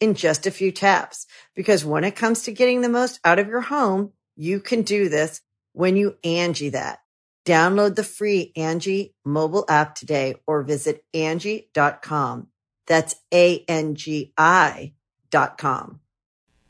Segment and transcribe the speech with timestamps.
[0.00, 1.26] in just a few taps.
[1.54, 5.08] Because when it comes to getting the most out of your home, you can do
[5.08, 5.40] this
[5.72, 7.00] when you Angie that.
[7.44, 12.48] Download the free Angie mobile app today or visit Angie.com.
[12.86, 14.92] That's A-N-G-I
[15.30, 16.00] dot com.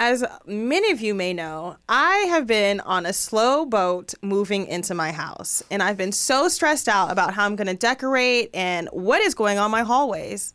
[0.00, 4.94] As many of you may know, I have been on a slow boat moving into
[4.94, 8.88] my house, and I've been so stressed out about how I'm going to decorate and
[8.92, 10.54] what is going on my hallways.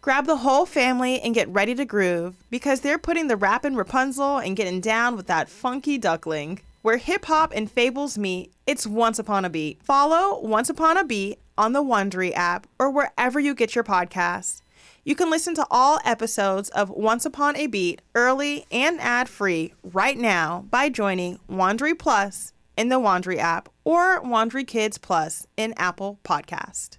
[0.00, 3.76] Grab the whole family and get ready to groove because they're putting the rap in
[3.76, 6.60] Rapunzel and getting down with that funky duckling.
[6.82, 9.82] Where hip hop and fables meet, it's Once Upon a Beat.
[9.82, 14.60] Follow Once Upon a Beat on the Wondery app or wherever you get your podcasts.
[15.02, 19.72] You can listen to all episodes of Once Upon a Beat early and ad free
[19.82, 25.74] right now by joining Wondery Plus in the Wondery app or Wondery Kids Plus in
[25.76, 26.98] Apple Podcast.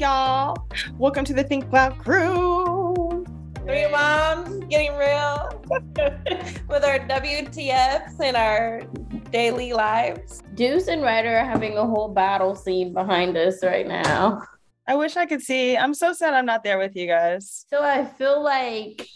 [0.00, 0.56] Y'all,
[0.96, 3.22] welcome to the Think Loud crew.
[3.66, 5.62] Three moms getting real
[6.70, 8.80] with our WTFs and our
[9.30, 10.42] daily lives.
[10.54, 14.42] Deuce and Ryder are having a whole battle scene behind us right now.
[14.86, 15.76] I wish I could see.
[15.76, 17.66] I'm so sad I'm not there with you guys.
[17.68, 19.06] So I feel like,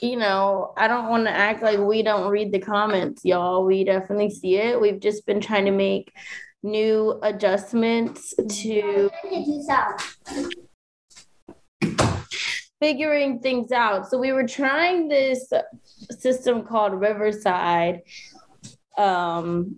[0.00, 3.64] you know, I don't want to act like we don't read the comments, y'all.
[3.64, 4.80] We definitely see it.
[4.80, 6.12] We've just been trying to make
[6.62, 9.10] new adjustments to
[12.80, 14.08] figuring things out.
[14.08, 15.52] So we were trying this
[16.18, 18.02] system called Riverside.
[18.96, 19.76] Um,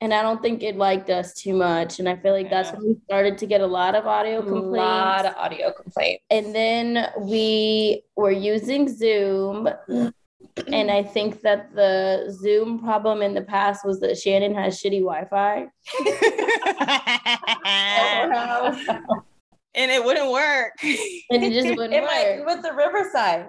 [0.00, 1.98] and I don't think it liked us too much.
[1.98, 4.66] And I feel like that's when we started to get a lot of audio complaints.
[4.66, 6.22] A lot of audio complaints.
[6.30, 9.68] And then we were using Zoom
[10.68, 15.00] and I think that the Zoom problem in the past was that Shanan has shitty
[15.00, 15.56] Wi-Fi.
[19.74, 20.72] and it wouldn't work.
[21.30, 22.10] And it just wouldn't it work.
[22.10, 23.48] might with the Riverside.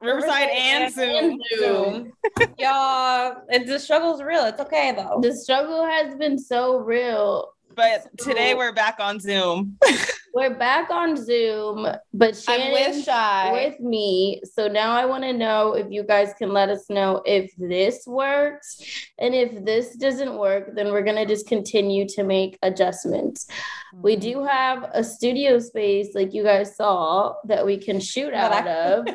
[0.00, 1.40] Riverside, and Zoom.
[1.58, 2.12] Zoom.
[2.58, 4.44] Y'all, it, the struggle's real.
[4.44, 5.18] It's okay though.
[5.20, 7.52] The struggle has been so real.
[7.74, 9.78] But today we're back on Zoom.
[10.38, 11.84] We're back on Zoom,
[12.14, 13.08] but I'm with
[13.50, 14.40] with me.
[14.44, 18.06] So now I want to know if you guys can let us know if this
[18.06, 18.80] works.
[19.18, 23.48] And if this doesn't work, then we're going to just continue to make adjustments.
[23.92, 24.30] We Mm-hmm.
[24.30, 29.08] do have a studio space, like you guys saw, that we can shoot out of.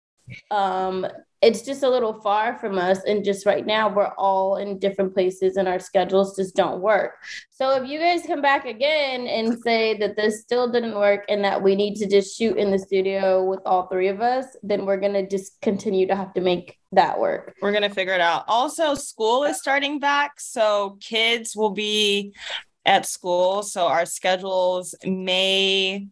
[0.50, 1.06] um,
[1.42, 3.02] it's just a little far from us.
[3.04, 7.16] And just right now, we're all in different places and our schedules just don't work.
[7.50, 11.44] So if you guys come back again and say that this still didn't work and
[11.44, 14.86] that we need to just shoot in the studio with all three of us, then
[14.86, 17.56] we're going to just continue to have to make that work.
[17.60, 18.44] We're going to figure it out.
[18.46, 20.38] Also, school is starting back.
[20.38, 22.34] So kids will be
[22.86, 23.64] at school.
[23.64, 26.06] So our schedules may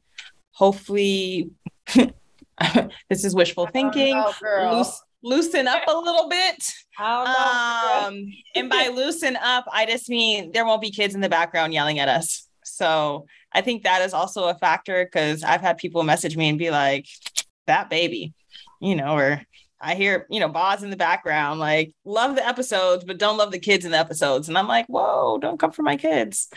[0.61, 1.51] hopefully.
[3.09, 4.23] this is wishful thinking.
[4.41, 4.77] girl.
[4.77, 6.73] Loose, loosen up a little bit.
[6.99, 11.73] Um, and by loosen up, I just mean there won't be kids in the background
[11.73, 12.49] yelling at us.
[12.65, 16.59] So I think that is also a factor because I've had people message me and
[16.59, 17.07] be like,
[17.67, 18.35] that baby,
[18.81, 19.43] you know, or
[19.81, 23.51] I hear, you know, Boz in the background, like, love the episodes, but don't love
[23.51, 24.49] the kids in the episodes.
[24.49, 26.49] And I'm like, whoa, don't come for my kids.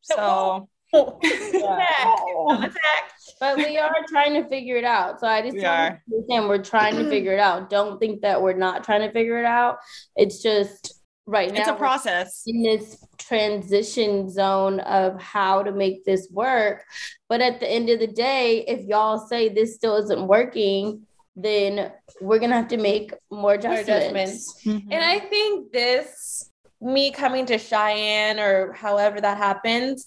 [0.00, 2.18] So Attack.
[2.50, 3.12] Attack.
[3.42, 5.18] But we are trying to figure it out.
[5.18, 6.00] So I just We are.
[6.12, 7.68] understand we're trying to figure it out.
[7.76, 9.78] Don't think that we're not trying to figure it out.
[10.14, 12.44] It's just right now it's a process.
[12.46, 16.84] in this transition zone of how to make this work.
[17.28, 21.02] But at the end of the day, if y'all say this still isn't working,
[21.34, 21.90] then
[22.20, 23.88] we're gonna have to make more More adjustments.
[23.88, 24.62] adjustments.
[24.64, 25.28] And I mm-hmm.
[25.30, 26.48] think this,
[26.80, 30.06] me coming to Cheyenne or however that happens,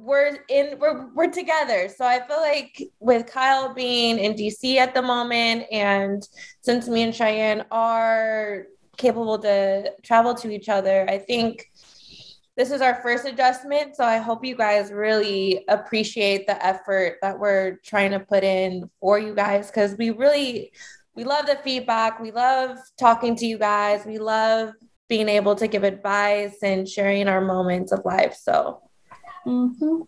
[0.00, 1.88] we're in we're we're together.
[1.88, 6.26] So I feel like with Kyle being in DC at the moment, and
[6.60, 11.70] since me and Cheyenne are capable to travel to each other, I think
[12.56, 13.96] this is our first adjustment.
[13.96, 18.88] So I hope you guys really appreciate the effort that we're trying to put in
[19.00, 20.72] for you guys because we really
[21.16, 22.20] we love the feedback.
[22.20, 24.04] We love talking to you guys.
[24.04, 24.72] We love
[25.08, 28.36] being able to give advice and sharing our moments of life.
[28.40, 28.83] So
[29.46, 30.06] Mhm.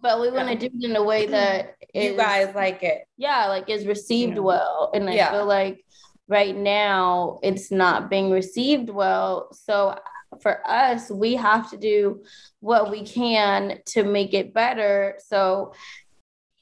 [0.00, 3.04] But we want to do it in a way that you guys like it.
[3.16, 4.40] yeah, like is received Yeah.
[4.42, 4.90] well.
[4.94, 5.30] And I Yeah.
[5.30, 5.84] feel like
[6.28, 9.52] right now it's not being received well.
[9.52, 9.98] So
[10.40, 12.22] for us, we have to do
[12.60, 15.18] what we can to make it better.
[15.26, 15.72] So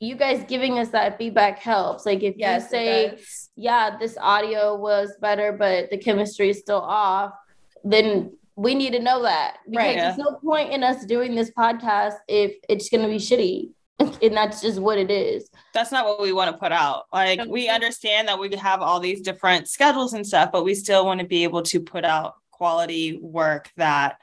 [0.01, 2.07] you guys giving us that feedback helps.
[2.07, 3.19] Like if Yes, you say,
[3.57, 7.33] yeah, this audio was better, but the chemistry is still off,
[7.85, 9.59] then we need to know that.
[9.71, 9.97] Because Right.
[9.97, 13.71] there's no point in us doing this podcast if it's gonna be shitty.
[14.23, 15.49] and that's just what it is.
[15.75, 17.05] that's not what we want to put out.
[17.13, 21.05] Like we understand that we have all these different schedules and stuff, but we still
[21.05, 24.19] want to be able to put out quality work that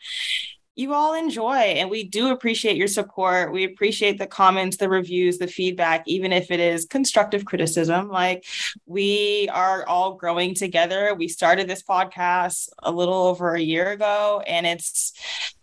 [0.76, 1.56] you all enjoy.
[1.56, 3.54] And we do appreciate your support.
[3.54, 8.10] We appreciate the comments, the reviews, the feedback, even if it is constructive criticism.
[8.10, 8.46] Like
[8.86, 11.16] we are all growing together.
[11.16, 15.14] We started this podcast a little over a year ago, and it's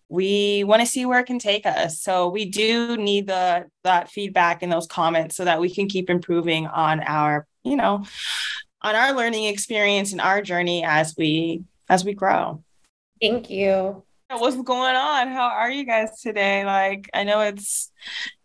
[0.09, 2.01] we want to see where it can take us.
[2.01, 6.11] So we do need the that feedback and those comments so that we can keep
[6.11, 8.05] improving on our, you know,
[8.83, 12.63] on our learning experience and our journey as we as we grow.
[13.21, 14.03] Thank you.
[14.39, 15.29] What's going on?
[15.29, 16.65] How are you guys today?
[16.65, 17.93] Like I know it's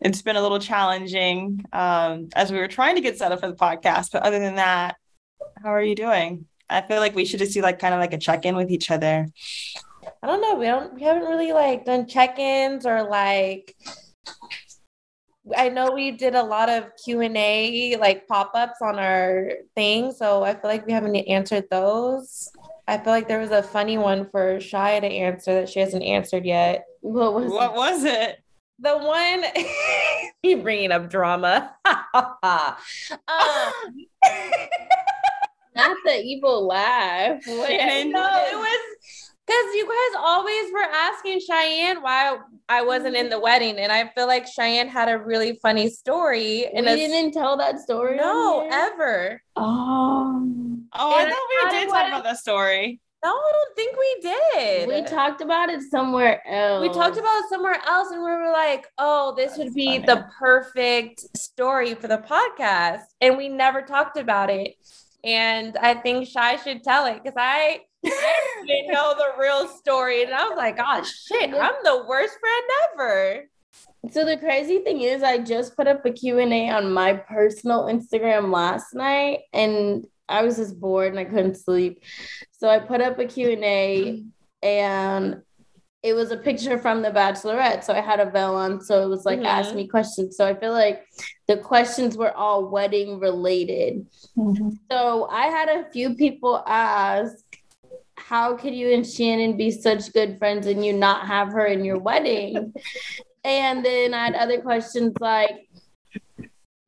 [0.02, 3.48] it's been a little challenging um as we were trying to get set up for
[3.48, 4.98] the podcast, but other than that,
[5.64, 6.46] how are you doing?
[6.70, 8.92] I feel like we should just do like kind of like a check-in with each
[8.92, 9.28] other.
[10.22, 10.56] I don't know.
[10.56, 10.94] We don't.
[10.94, 13.74] We haven't really like done check-ins or like.
[15.56, 20.12] I know we did a lot of Q and A like pop-ups on our thing,
[20.12, 22.52] so I feel like we haven't answered those.
[22.88, 26.04] I feel like there was a funny one for Shy to answer that she hasn't
[26.04, 26.86] answered yet.
[27.02, 28.40] What was What was it?
[28.80, 29.44] The one
[30.44, 31.76] you bringing up drama.
[31.86, 31.96] um,
[35.76, 37.42] not the evil laugh?
[37.46, 38.12] What- Shanan.
[38.12, 43.32] No, it was because you guys always were asking Cheyenne why I wasn't in mm-hmm.
[43.32, 46.66] the wedding, and I feel like Cheyenne had a really funny story.
[46.66, 48.18] we And it's- didn't tell that story.
[48.18, 49.42] no, ever.
[49.56, 50.44] Oh.
[50.94, 53.00] Oh, I And thought we did talk about that story.
[53.24, 54.88] No, I don't think we did.
[54.88, 56.82] We talked about it somewhere else.
[56.82, 60.06] We talked about it somewhere else, and we were like, "Oh, this would be funny.
[60.06, 64.76] the perfect story for the podcast," and we never talked about it.
[65.24, 67.82] And I think Shy should tell it because I,
[68.14, 72.36] I didn't know the real story, and I was like, "Oh shit, I'm the worst
[72.40, 73.50] friend ever."
[74.12, 78.54] So the crazy thing is I just put up a Q&A on my personal Instagram
[78.54, 82.04] last night and I was just bored and I couldn't sleep.
[82.52, 84.24] So I put up a Q&A
[84.64, 85.42] and
[86.04, 87.84] it was a picture from the bachelorette.
[87.84, 88.80] So I had a veil on.
[88.82, 89.46] So it was like Mhm.
[89.46, 90.38] ask me questions.
[90.38, 91.04] So I feel like
[91.48, 94.08] the questions were all wedding related.
[94.92, 97.36] So I had a few people ask,
[98.28, 101.86] how could you and Shanan be such good friends and you not have her in
[101.86, 102.74] your wedding?
[103.46, 105.70] and then I had other questions like,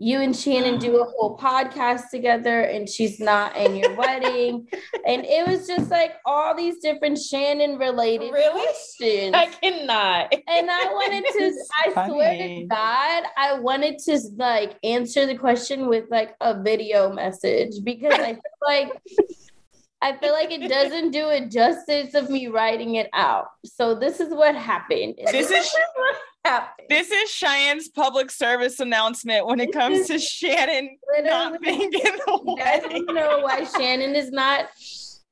[0.02, 4.66] you and Shanan do a whole podcast together and she's not in your wedding.
[5.06, 8.62] And it was just like all these different Shanan related Really?
[8.62, 9.34] questions.
[9.34, 10.34] I cannot.
[10.48, 11.54] And I wanted to,
[11.86, 17.12] I swear to God, I wanted to like answer the question with like a video
[17.12, 18.92] message because I feel like
[20.02, 23.48] I feel like it doesn't do it justice of me writing it out.
[23.66, 25.16] So this is what happened.
[25.32, 26.16] This is what
[26.46, 26.88] happened.
[26.90, 30.88] this is Cheyenne's public service announcement when it comes to Shanan
[31.24, 33.06] not being in the You guys wedding.
[33.06, 34.68] want to know why Shanan is not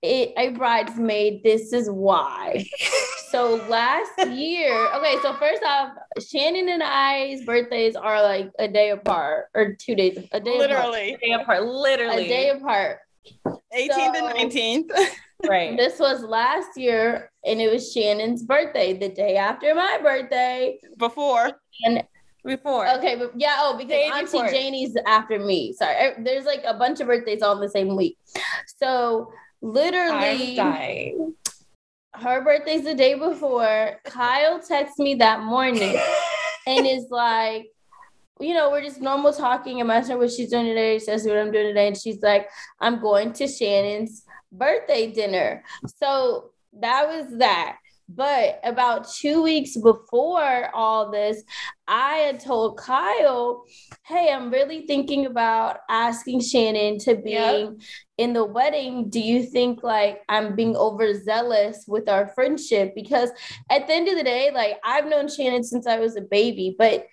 [0.03, 1.43] a a bridesmaid?
[1.43, 2.65] This is why.
[3.31, 8.91] So last year, okay, so first off, Shanan and I's birthdays are like a day
[8.91, 10.69] apart or two days, a day apart.
[10.69, 12.25] Literally, A Day apart, literally.
[12.25, 12.99] A day apart.
[13.45, 14.91] 18th So- and 19th.
[15.47, 15.77] right.
[15.77, 20.79] This was last year, and it was Shanan's birthday, the day after my birthday.
[20.97, 21.51] Before
[21.85, 22.03] And
[22.43, 22.87] Before.
[22.97, 24.49] Okay, but yeah, oh, because Day Auntie before.
[24.49, 25.73] Janie's after me.
[25.73, 28.17] Sorry, I- there's like a bunch of birthdays all in the same week.
[28.77, 29.31] So
[29.61, 31.35] I'm literally, dying.
[32.15, 33.99] her birthday's the day before.
[34.05, 35.99] Kyle texts me that morning
[36.67, 37.67] and is like,
[38.39, 39.79] you know, we're just normal talking.
[39.81, 40.99] I'm asking her what she's doing today.
[40.99, 41.87] She says what I'm doing today.
[41.87, 42.47] And she's like,
[42.79, 45.63] I'm going to Shanan's birthday dinner.
[45.97, 47.77] So that was that.
[48.09, 51.43] But about two weeks before all this,
[51.89, 53.65] I had told Kyle,
[54.05, 57.73] hey, I'm really thinking about asking Shanan to be Yep.
[58.17, 59.09] in the wedding.
[59.09, 62.95] Do you think like I'm being overzealous with our friendship?
[62.95, 63.29] Because
[63.69, 66.77] at the end of the day, like I've known Shanan since I was a baby,
[66.79, 67.07] but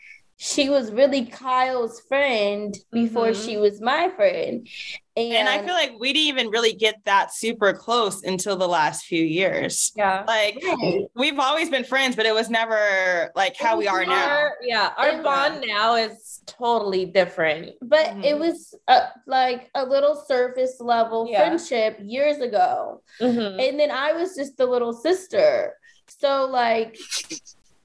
[0.46, 3.46] she was really Kyle's friend before Mhm.
[3.46, 4.68] she was my friend.
[5.16, 8.68] And, and I feel like we didn't even really get that super close until the
[8.68, 9.92] last few years.
[9.96, 10.22] Yeah.
[10.26, 11.04] Like Right.
[11.14, 14.48] we've always been friends, but it was never like how we are now.
[14.60, 17.70] Yeah, our bond now is totally different.
[17.80, 18.24] but Mhm.
[18.24, 21.38] it was uh, like a little surface level Yeah.
[21.40, 23.00] friendship years ago.
[23.18, 23.66] Mhm.
[23.66, 25.78] And then I was just the little sister.
[26.20, 26.98] So like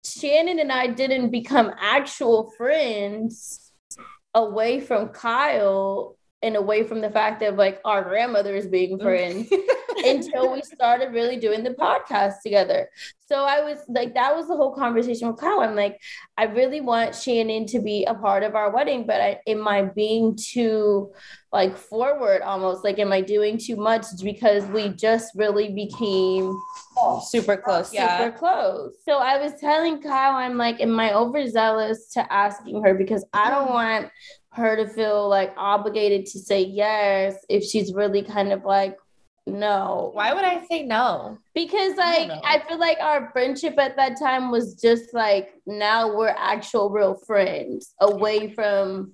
[0.05, 3.71] Shanan and I didn't become actual friends
[4.33, 9.01] away from Kyle and away from the fact of like our grandmothers being mm.
[9.01, 9.51] friends
[10.05, 12.89] until we started really doing the podcast together.
[13.27, 15.59] So I was like, that was the whole conversation with Kyle.
[15.59, 15.99] I'm like,
[16.35, 19.83] I really want Shanan to be a part of our wedding, but I, am I
[19.83, 21.11] being too
[21.53, 22.83] like forward almost?
[22.83, 26.59] Like, am I doing too much because we just really became
[27.23, 27.93] Super close.
[27.93, 28.17] Yeah.
[28.17, 28.95] super close.
[29.05, 33.49] So I was telling Kyle, I'm like, am I overzealous to asking her because I
[33.49, 33.73] don't mm-hmm.
[33.73, 34.11] want
[34.51, 38.97] her to feel like obligated to say yes if she's really kind of like
[39.51, 40.11] no.
[40.13, 41.37] Why would I say no?
[41.53, 42.45] Because like don't.
[42.45, 47.15] I, feel like our friendship at that time was just like now we're actual real
[47.15, 49.13] friends away from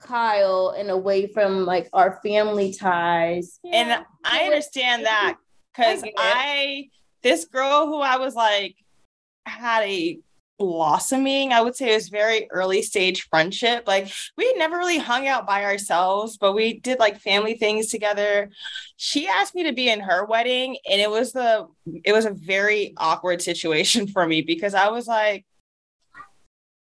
[0.00, 3.58] Kyle and away from like our family ties.
[3.70, 5.36] And I understand that
[5.72, 6.12] because I.
[6.16, 6.88] I,
[7.22, 8.76] this girl who I was like,
[9.46, 10.18] had a
[10.58, 13.84] blossoming, I would say it was very early stage friendship.
[13.86, 17.88] Like we had never really hung out by ourselves, but we did like family things
[17.88, 18.50] together.
[18.96, 21.66] She asked me to be in her wedding, and it was the
[22.04, 25.44] it was a very awkward situation for me because I was like,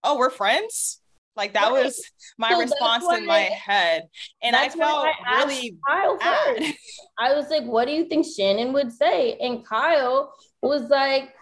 [0.05, 1.01] Oh, we're friends?
[1.37, 1.85] Like that Right.
[1.85, 2.05] was
[2.37, 4.09] my So response in my head.
[4.43, 5.77] And I felt I really.
[5.89, 9.35] I was like, what do you think Shanan would say?
[9.41, 10.33] And Kyle
[10.63, 11.33] was like,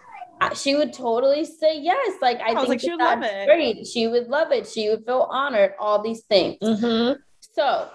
[0.55, 2.15] she would totally say yes.
[2.21, 3.45] Like, I, I think like, she would love that's it.
[3.45, 3.87] great.
[3.87, 4.67] She would love it.
[4.67, 6.57] She would feel honored, all these things.
[6.61, 7.19] Mm-hmm.
[7.53, 7.89] So,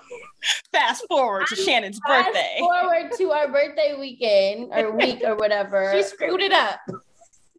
[0.72, 2.56] fast forward to Shanan's fast birthday.
[2.58, 5.92] forward to our birthday weekend or week or whatever.
[5.94, 6.80] She screwed it up.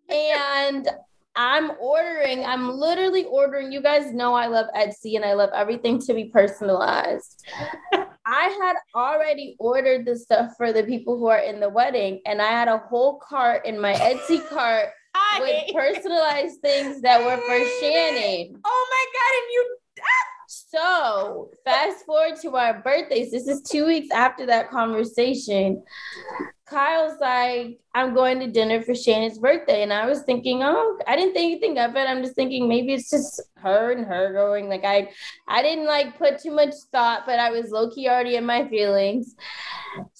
[0.09, 0.89] and
[1.35, 3.71] I'm ordering, I'm literally ordering.
[3.71, 7.47] You guys know I love Etsy and I love everything to be personalized.
[8.25, 12.41] I had already ordered the stuff for the people who are in the wedding, and
[12.41, 14.89] I had a whole cart in my Etsy cart
[15.39, 18.55] with personalized things that were for Shanan.
[18.63, 19.33] Oh my god!
[19.41, 20.33] And you ah.
[20.47, 23.31] So, fast forward to our birthdays.
[23.31, 25.83] This is two weeks after that conversation.
[26.65, 29.83] Kyle's like, I'm going to dinner for Shanan's birthday.
[29.83, 32.07] And I was thinking, oh, I didn't think anything of it.
[32.07, 34.69] I'm just thinking maybe it's just her and her going.
[34.69, 35.09] Like I
[35.47, 39.35] I didn't like put too much thought, but I was low-key already in my feelings.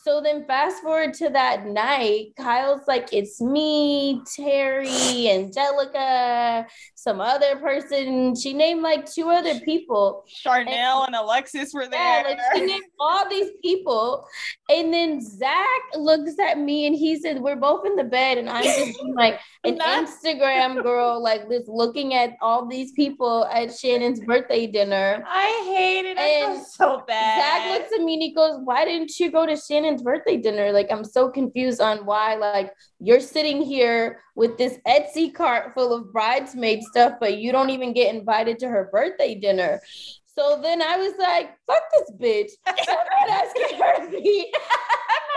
[0.04, 7.56] So then fast forward to that night, Kyle's like, it's me, Terry, Angelica, some other
[7.58, 8.36] person.
[8.36, 10.26] She named like two other people.
[10.28, 12.22] Charnel and Alexis were there.
[12.22, 14.26] Yeah, like she named all these people.
[14.70, 18.38] And then Zach looks at me and he said, We're both in the bed.
[18.38, 23.46] And I'm just like an Not- Instagram girl, like just looking at all these people
[23.46, 25.24] at Shanan's birthday dinner.
[25.28, 26.18] I hate it.
[26.18, 27.40] I And feel so bad.
[27.40, 29.56] Zach looks at me and he goes, Why didn't you go to
[29.94, 30.72] Shanan's birthday dinner?
[30.72, 35.94] Like, I'm so confused on why, like, you're sitting here with this Etsy cart full
[35.94, 39.80] of bridesmaid stuff, but you don't even get invited to her birthday dinner.
[40.26, 42.52] So then I was like, fuck this bitch.
[42.66, 44.54] I'm not asking her to be.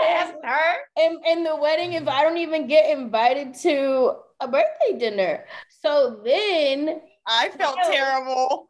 [0.01, 0.75] I'm Yes, her.
[0.97, 5.45] And, in the wedding if I don't even get invited to a birthday dinner.
[5.81, 8.67] So then I felt terrible.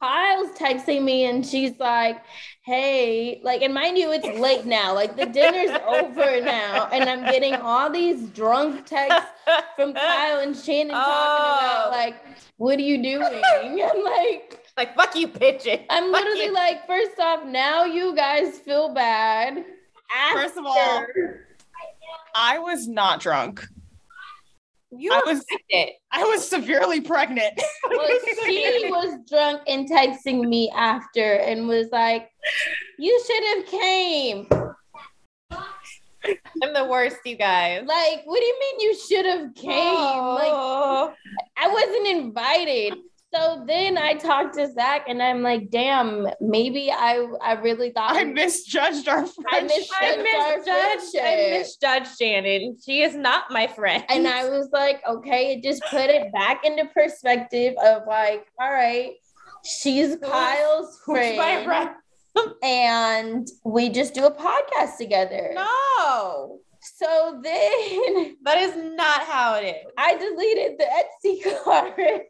[0.00, 2.22] Kyle's texting me and she's like,
[2.62, 4.94] hey, like, and mind you, it's late now.
[4.94, 6.88] Like, the dinner's over now.
[6.92, 9.30] And I'm getting all these drunk texts
[9.76, 11.58] from Kyle and Shanan talking Oh.
[11.58, 12.16] about, like,
[12.56, 13.42] what are you doing?
[13.62, 15.84] I'm like, Like, fuck you, bitches.
[15.90, 16.52] I'm Fuck literally you.
[16.54, 19.64] like, first off, now you guys feel bad.
[20.32, 21.04] First of all,
[22.34, 23.66] I was not drunk.
[24.92, 25.94] You I was it.
[26.10, 27.60] I was severely pregnant.
[27.90, 28.08] well,
[28.44, 32.28] she was drunk and texting me after and was like,
[32.98, 34.48] you should have came.
[36.62, 37.84] I'm the worst, you guys.
[37.86, 39.94] Like, what do you mean you should have came?
[39.94, 41.14] Like, Oh.
[41.56, 42.94] I wasn't invited.
[43.32, 48.16] So then I talked to Zach and I'm like, damn, maybe I I really thought
[48.16, 49.86] I misjudged our friendship.
[50.00, 51.24] I misjudged I our misjudged.
[51.24, 52.84] I misjudged Shanan.
[52.84, 54.04] She is not my friend.
[54.08, 58.72] and I was like, okay, it just put it back into perspective of like, all
[58.72, 59.12] right,
[59.64, 61.90] she's Kyle's Who's friend, my friend?
[62.64, 65.52] and we just do a podcast together.
[65.54, 69.92] No, So then that is not how it is.
[69.96, 72.22] I deleted the Etsy card,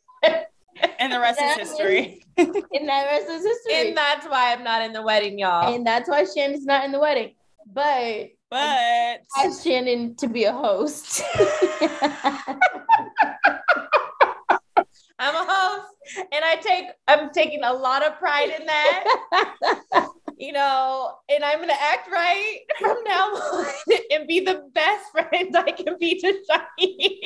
[0.98, 2.22] and the rest is history.
[2.36, 3.88] and that rest is history.
[3.88, 5.74] And that's why I'm not in the wedding, y'all.
[5.74, 7.34] and that's why Shanan's not in the wedding.
[7.72, 11.22] But But I asked Shanan to be a host.
[15.22, 15.92] I'm a host,
[16.32, 19.04] and I take I'm taking a lot of pride in that.
[20.38, 23.66] you know, and I'm gonna act right from now on
[24.12, 27.20] and be the best friend I can be to Shani.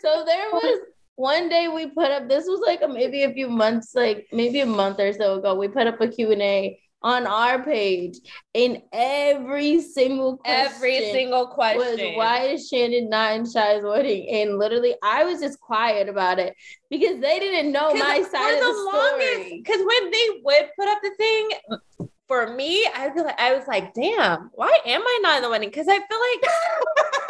[0.00, 0.78] so there was
[1.16, 4.60] one day we put up this was like a, maybe a few months like maybe
[4.60, 8.18] a month or so ago we put up a q&a on our page
[8.54, 11.82] and every single question Every single question.
[11.82, 14.26] Was why is shanan not in shy's wedding?
[14.30, 16.54] And literally i was just quiet about it
[16.88, 19.62] because they didn't know my side of the, story.
[19.62, 21.50] Because when they would put up the thing,
[22.26, 25.50] for me, I feel like I was like, damn, why am I not in the
[25.50, 25.68] wedding?
[25.68, 26.50] Because I feel like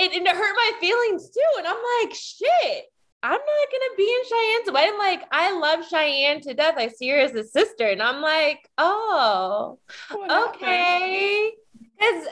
[0.00, 1.58] I've it, it hurt my feelings too.
[1.58, 2.84] And I'm like, shit.
[3.22, 4.98] I'm not gonna be in Cheyenne's wedding.
[4.98, 6.74] Like, I love Cheyenne to death.
[6.76, 9.78] I see her as a sister, and I'm like, oh,
[10.12, 11.52] okay.
[11.98, 12.28] Because,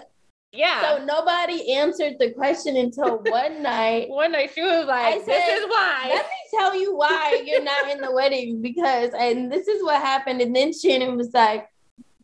[0.52, 0.82] yeah.
[0.82, 5.24] so nobody answered the question until one night one night she was like, I "This
[5.24, 9.50] said, is why." let me tell you why you're not in the wedding because and
[9.50, 11.68] this is what happened and then shanan was like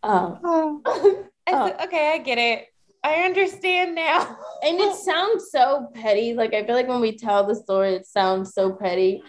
[0.03, 0.83] oh, oh.
[1.47, 1.85] I said, oh.
[1.85, 2.69] "Okay, I get it.
[3.05, 7.47] I understand now." and it sounds so petty like i feel like when we tell
[7.47, 9.23] the story it sounds so petty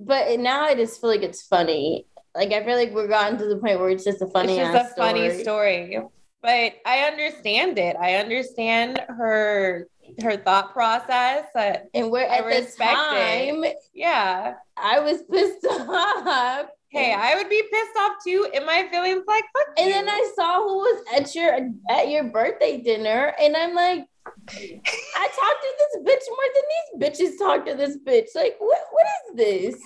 [0.00, 3.46] but now i just feel like it's funny like i feel like we're gotten to
[3.46, 5.98] the point where it's just a funny it's just a funny story.
[6.42, 7.96] But I understand it.
[7.98, 9.88] I understand her
[10.22, 11.46] her thought process.
[11.94, 13.54] And we're I at the respect it.
[13.62, 14.54] time yeah.
[14.76, 19.24] i was pissed off Hey, I would be pissed off too in my feelings.
[19.26, 19.92] Like, fuck and you.
[19.92, 21.52] then i saw who was at your
[21.90, 24.06] at your birthday dinner and i'm like
[25.16, 26.64] I talked to this bitch more than
[27.18, 28.28] these bitches talk to this bitch.
[28.34, 29.82] Like, what what is this?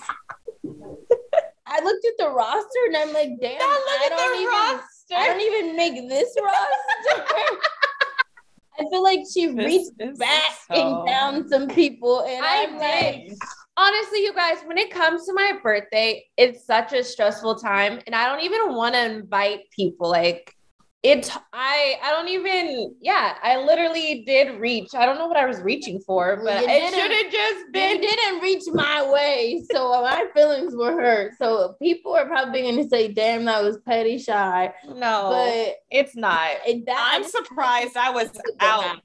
[1.67, 4.41] I looked at the roster and I'm like, damn, Now look I at don't the
[4.41, 5.15] even roster.
[5.15, 7.25] I don't even make this roster.
[8.79, 12.77] I feel like she This reached back so- and found some people, and I I'm
[12.77, 13.37] like, did.
[13.79, 18.13] Honestly, you guys, when it comes to my birthday, it's such a stressful time, and
[18.13, 20.09] I don't even want to invite people.
[20.09, 20.53] Like,
[21.01, 22.93] it's I, I don't even.
[22.99, 24.89] Yeah, I literally did reach.
[24.93, 27.71] I don't know what I was reaching for, but you it should have just you
[27.71, 28.01] been.
[28.01, 31.35] didn't reach my way, so my feelings were hurt.
[31.37, 36.17] So people are probably going to say, "Damn, that was petty shy," No, but it's
[36.17, 36.49] not.
[36.65, 38.97] that I'm surprised I was out.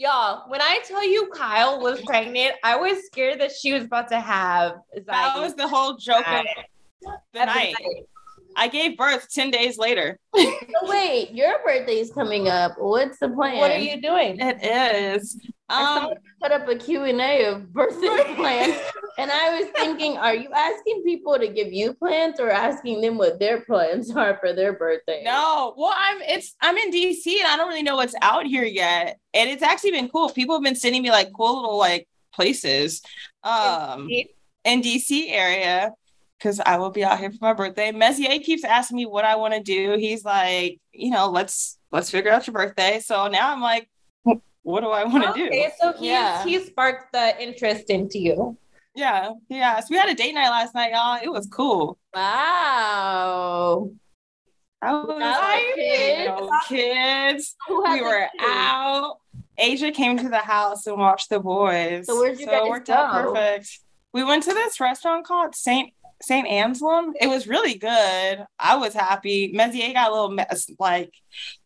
[0.00, 4.08] Y'all, when I tell you Kyle was pregnant, I was scared that she was about
[4.10, 4.76] to have.
[5.06, 6.44] That was the whole joke of
[7.32, 7.74] the At night.
[8.58, 10.18] I gave birth 10 days later.
[10.36, 12.72] So wait, your birthday is coming up.
[12.76, 13.58] What's the plan?
[13.58, 14.38] What are you doing?
[14.40, 15.40] It is.
[15.68, 18.76] I Um, you put up a Q&A of birthday plans.
[19.18, 23.16] And I was thinking, are you asking people to give you plans or asking them
[23.18, 25.22] what their plans are for their birthday?
[25.24, 28.64] no, well, I'm it's I'm in DC and I don't really know what's out here
[28.64, 29.18] yet.
[29.34, 30.30] And it's actually been cool.
[30.30, 33.02] People have been sending me like cool little like places
[33.42, 34.08] um
[34.64, 35.92] in DC area
[36.38, 37.90] because I will be out here for my birthday.
[37.92, 39.96] Messier keeps asking me what I want to do.
[39.98, 43.00] He's like, you know, let's let's figure out your birthday.
[43.00, 43.88] So now I'm like,
[44.62, 45.46] what do I want to do?
[45.46, 46.44] Okay, so he Yeah.
[46.44, 48.56] he sparked the interest into you.
[48.94, 49.80] Yeah, yeah.
[49.80, 51.20] So we had a date night last night, y'all.
[51.22, 51.98] It was cool.
[52.14, 53.90] Wow.
[54.80, 56.28] I was like, kids?
[56.28, 57.56] no kids.
[57.68, 58.44] We were kids?
[58.48, 59.16] out.
[59.56, 62.06] Asia came to the house and watched the boys.
[62.06, 63.32] So where'd you it guys worked out go?
[63.32, 63.80] perfect.
[64.12, 67.14] We went to this restaurant called Saint Saint Anselm.
[67.20, 68.44] It was really good.
[68.58, 69.52] I was happy.
[69.54, 71.12] Mezier got a little mess, like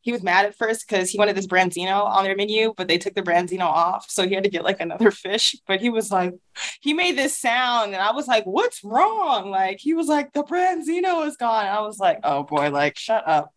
[0.03, 2.99] he was mad at first because he wanted this branzino on their menu, but they
[2.99, 5.57] took the branzino off, so he had to get like another fish.
[5.67, 6.35] But he was like,
[6.81, 10.45] he made this sound, and I was like, "What's wrong?" Like he was like, "The
[10.45, 13.53] branzino is gone." I was like, "Oh boy, like shut up."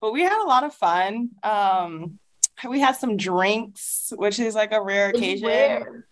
[0.00, 1.30] But we had a lot of fun.
[1.42, 2.18] Um,
[2.68, 5.46] we had some drinks, which is like a rare occasion.
[5.46, 6.06] Where?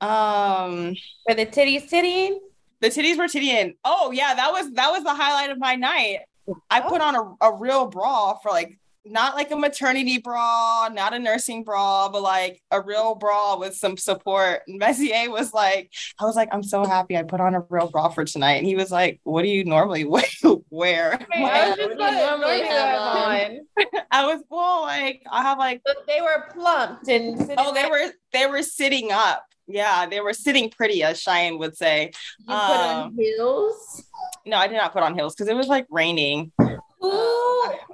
[0.00, 0.94] Um,
[1.26, 2.38] For the titties tittying.
[2.80, 3.74] The titties were tittying.
[3.84, 6.20] Oh yeah, that was that was the highlight of my night.
[6.68, 6.88] I oh.
[6.88, 11.18] put on a, a real bra for like not like a maternity bra, not a
[11.18, 14.62] nursing bra, but like a real bra with some support.
[14.68, 17.88] And Messier was like, I was like, I'm so happy I put on a real
[17.88, 18.54] bra for tonight.
[18.54, 20.24] And he was like, What do you normally wear?
[20.70, 21.18] wear?
[21.34, 24.06] I was do just you like, normally normally have have on.
[24.10, 27.90] I was well, like I have like But they were plumped and oh, they there.
[27.90, 29.44] were they were sitting up.
[29.70, 32.12] Yeah, they were sitting pretty, as Cheyenne would say.
[32.40, 34.04] You put on Um, heels.
[34.46, 36.52] No, I did not put on heels because it was like raining.
[36.58, 36.70] Who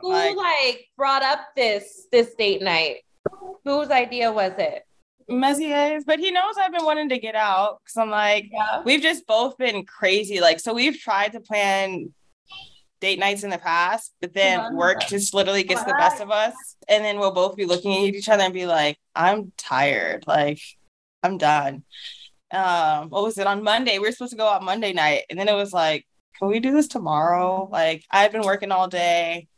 [0.01, 3.05] who Like- like, brought up this this date night?
[3.65, 4.85] Whose idea was it?
[5.29, 8.83] Messier's, but he knows I've been wanting to get out because I'm like, Yeah.
[8.85, 10.41] we've just both been crazy.
[10.41, 12.15] Like, so we've tried to plan
[13.01, 14.71] date nights in the past, but then Yeah.
[14.73, 16.55] work just literally gets the best of us.
[16.89, 20.25] And then we'll both be looking at each other and be like, I'm tired.
[20.29, 20.61] Like,
[21.27, 21.85] I'm done.
[22.53, 23.99] Um, what was it on Monday?
[23.99, 26.07] We were supposed to go out Monday night, and then it was like,
[26.39, 27.69] can we do this tomorrow?
[27.71, 29.49] Like, I've been working all day.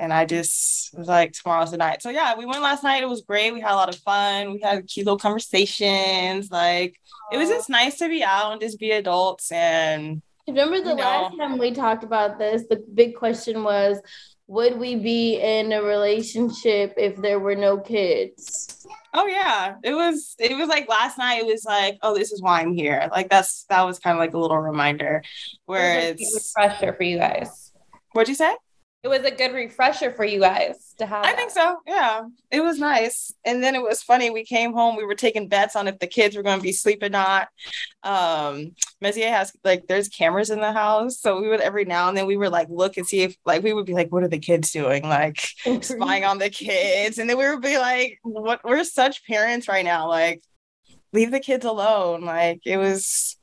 [0.00, 2.02] And I just was like, tomorrow's the night.
[2.02, 3.02] So yeah, we went last night.
[3.02, 3.52] It was great.
[3.52, 4.52] We had a lot of fun.
[4.52, 6.52] We had cute little conversations.
[6.52, 6.94] Like
[7.32, 9.50] it was just nice to be out and just be adults.
[9.50, 11.02] And Remember the you know.
[11.02, 12.62] last time we talked about this?
[12.70, 13.98] The big question was
[14.46, 18.67] would we be in a relationship if there were no kids?
[19.18, 21.40] Oh yeah, it was it was like last night.
[21.42, 23.08] It was like, oh, this is why I'm here.
[23.10, 25.22] Like that's that was kind of like a little reminder.
[25.66, 27.72] Where It was a it's refresher for you guys.
[28.12, 28.54] what'd you say?
[29.04, 31.24] It was a good refresher for you guys to have.
[31.24, 31.78] I think so.
[31.86, 33.32] Yeah, it was nice.
[33.44, 34.30] And then it was funny.
[34.30, 34.96] We came home.
[34.96, 37.46] We were taking bets on if the kids were going to be asleep or not.
[38.02, 42.16] Um, Messier has like there's cameras in the house, so we would every now and
[42.16, 44.28] then we would like look and see if like we would be like, what are
[44.28, 45.04] the kids doing?
[45.04, 45.38] Like
[45.82, 48.64] spying on the kids, and then we would be like, what?
[48.64, 50.08] We're such parents right now.
[50.08, 50.42] Like,
[51.12, 52.22] leave the kids alone.
[52.22, 53.37] Like it was.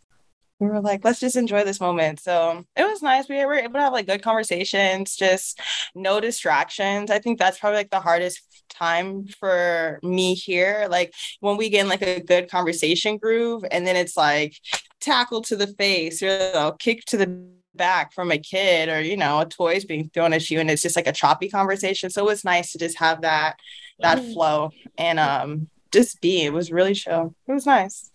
[0.59, 2.21] We were like, let's just enjoy this moment.
[2.21, 3.27] So it was nice.
[3.27, 5.59] We were able to have like good conversations, just
[5.93, 7.11] no distractions.
[7.11, 10.87] I think that's probably like the hardest time for me here.
[10.89, 14.55] Like when we get in like a good conversation groove and then it's like
[15.01, 19.01] tackle to the face or you know, kick to the back from a kid or
[19.01, 22.09] you know a toy's being thrown at you and it's just like a choppy conversation
[22.09, 23.57] so it was nice to just have that
[23.99, 28.11] that flow and um just be it was really chill it was nice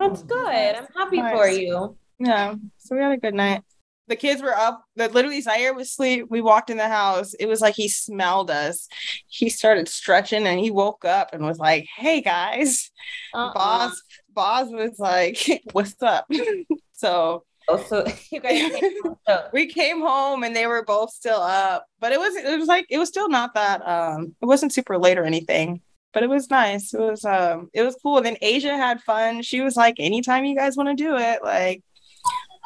[0.00, 0.74] That's good.
[0.76, 1.32] I'm happy Nice.
[1.36, 1.96] for you.
[2.18, 3.62] yeah so we had a good night
[4.06, 7.46] the kids were up that literally Zaire was asleep we walked in the house it
[7.46, 8.86] was like he smelled us
[9.28, 12.90] he started stretching and he woke up and was like hey guys
[13.34, 13.52] Uh-uh.
[13.54, 14.00] boss
[14.32, 15.38] boss was like
[15.72, 16.26] what's up
[16.92, 18.78] so Oh, so you guys.
[18.78, 22.36] came home, so- we came home and they were both still up but it was
[22.36, 25.80] it was like it was still not that um it wasn't super late or anything
[26.14, 29.42] but it was nice it was um it was cool and then asia had fun
[29.42, 31.82] she was like anytime you guys want to do it like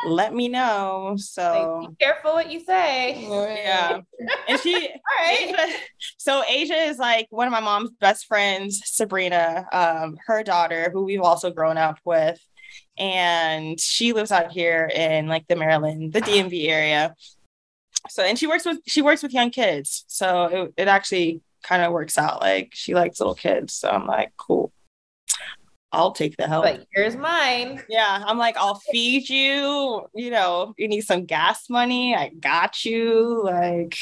[0.07, 3.21] let me know so Like, be careful what you say.
[3.65, 4.01] yeah
[4.47, 5.49] and she All right.
[5.49, 5.77] Asia,
[6.19, 11.03] so Asia is like one of my mom's best friends, Sabrina, um, her daughter, who
[11.05, 12.39] we've also grown up with.
[12.97, 17.15] And she lives out here in like the Maryland, the DMV area.
[18.09, 20.05] So and she works with she works with young kids.
[20.07, 22.41] So it, it actually kind of works out.
[22.41, 23.75] Like she likes little kids.
[23.75, 24.73] So I'm like, cool.
[25.91, 26.65] I'll take the help.
[26.65, 27.83] But here's mine.
[27.89, 30.07] Yeah, I'm like, I'll feed you.
[30.15, 32.15] You know, you need some gas money.
[32.15, 33.43] I got you.
[33.45, 33.97] Like,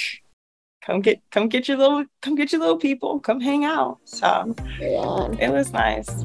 [0.82, 3.20] come get, come get your little, come get your little people.
[3.20, 3.98] Come hang out.
[4.04, 5.28] So Yeah.
[5.38, 6.24] it was nice.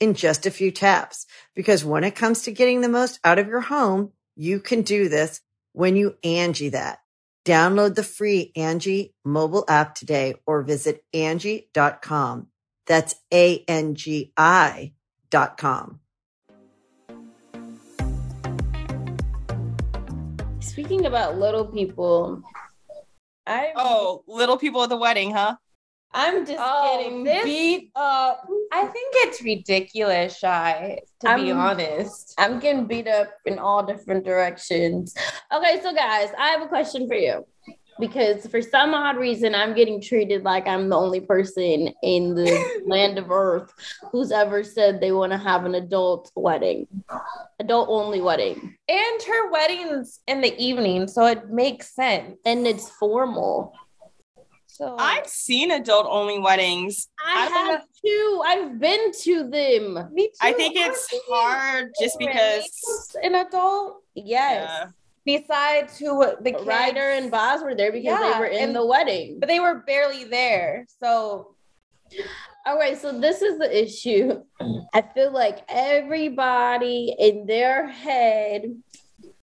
[0.00, 1.26] in just a few taps.
[1.54, 5.08] Because when it comes to getting the most out of your home, you can do
[5.08, 5.40] this
[5.72, 6.98] when you Angie that.
[7.44, 12.48] Download the free Angie mobile app today or visit Angie.com.
[12.86, 14.92] That's A-N-G-I
[15.30, 16.00] dot com.
[20.58, 22.42] Speaking about little people,
[23.46, 25.56] I Oh, little people at the wedding, huh?
[26.12, 28.46] I'm just Oh, getting this- beat up.
[28.72, 32.34] I think it's ridiculous, Shy, to be I'm- honest.
[32.38, 35.14] I'm getting beat up in all different directions.
[35.52, 37.46] Okay, so guys, I have a question for you.
[37.98, 42.80] Because for some odd reason, I'm getting treated like I'm the only person in the
[42.86, 43.70] land of Earth
[44.10, 46.86] who's ever said they want to have an adult wedding,
[47.58, 48.74] adult only wedding.
[48.88, 52.38] And her wedding's in the evening, so it makes sense.
[52.46, 53.74] And it's formal.
[54.80, 57.08] So I've seen adult only weddings.
[57.22, 58.42] I I have two.
[58.46, 60.08] I've been to them.
[60.14, 60.32] me too.
[60.40, 62.64] I think it's hard just because.
[63.22, 64.68] an adult Yes.
[64.68, 64.90] Yeah.
[65.26, 68.64] besides who uh, the kids, Ryder and Boz were there because Yeah, they were in
[68.68, 69.38] and- the wedding.
[69.38, 70.86] but they were barely there.
[70.98, 71.54] So
[72.66, 74.42] All right, so this is the issue.
[74.94, 78.64] I feel like everybody in their head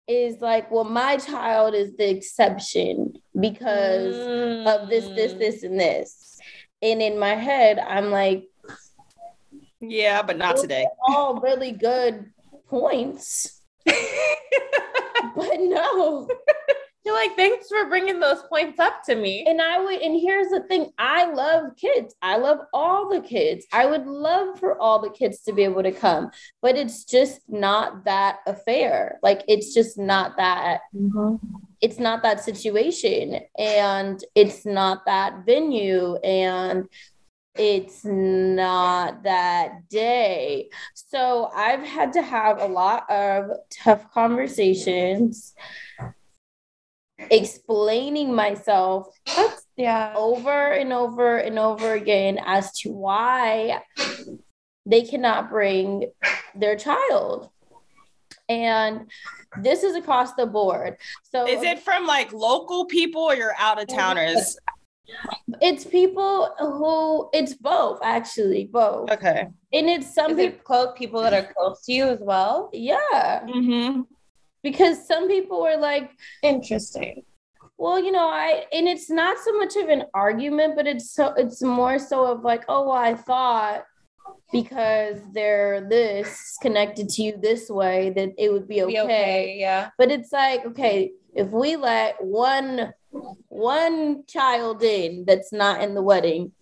[0.08, 4.16] is like, well, my child is the exception because
[4.66, 5.38] of this, this, Mm.
[5.38, 6.38] this, and this.
[6.82, 8.44] And in my head, I'm like,
[9.80, 10.86] Yeah, but not today.
[11.08, 12.26] all really good
[12.68, 13.60] points.
[13.86, 16.28] but no.
[17.06, 19.44] You're like, thanks for bringing those points up to me.
[19.46, 22.16] And I would, and here's the thing I love kids.
[22.20, 23.64] I love all the kids.
[23.72, 27.42] I would love for all the kids to be able to come, but it's just
[27.48, 29.20] not that affair.
[29.22, 31.36] Like, it's just not that, mm-hmm.
[31.80, 33.38] it's not that situation.
[33.56, 36.16] And it's not that venue.
[36.16, 36.88] And
[37.54, 40.70] it's not that day.
[40.94, 45.54] So I've had to have a lot of tough conversations
[47.18, 49.08] explaining myself
[49.76, 50.12] yeah.
[50.16, 53.82] over and over and over again as to why
[54.84, 56.10] they cannot bring
[56.54, 57.50] their child.
[58.48, 59.10] And
[59.60, 60.98] this is across the board.
[61.24, 64.56] So Is it from like local people or your out of towners?
[65.60, 69.10] it's people who it's both actually, both.
[69.10, 69.46] Okay.
[69.72, 72.70] And it's some Is people it close people that are close to you as well?
[72.72, 73.42] yeah.
[73.46, 74.02] Mm-hmm.
[74.66, 76.10] Because some people were like,
[76.42, 77.22] Interesting.
[77.78, 81.34] Well, you know, I and it's not so much of an argument, but it's so
[81.36, 83.84] it's more so of like, oh, well, I thought
[84.52, 88.92] because they're this connected to you this way that it would be okay.
[88.92, 89.56] Be okay.
[89.60, 89.90] Yeah.
[89.98, 92.92] But it's like, okay, if we let one
[93.48, 96.52] one child in that's not in the wedding,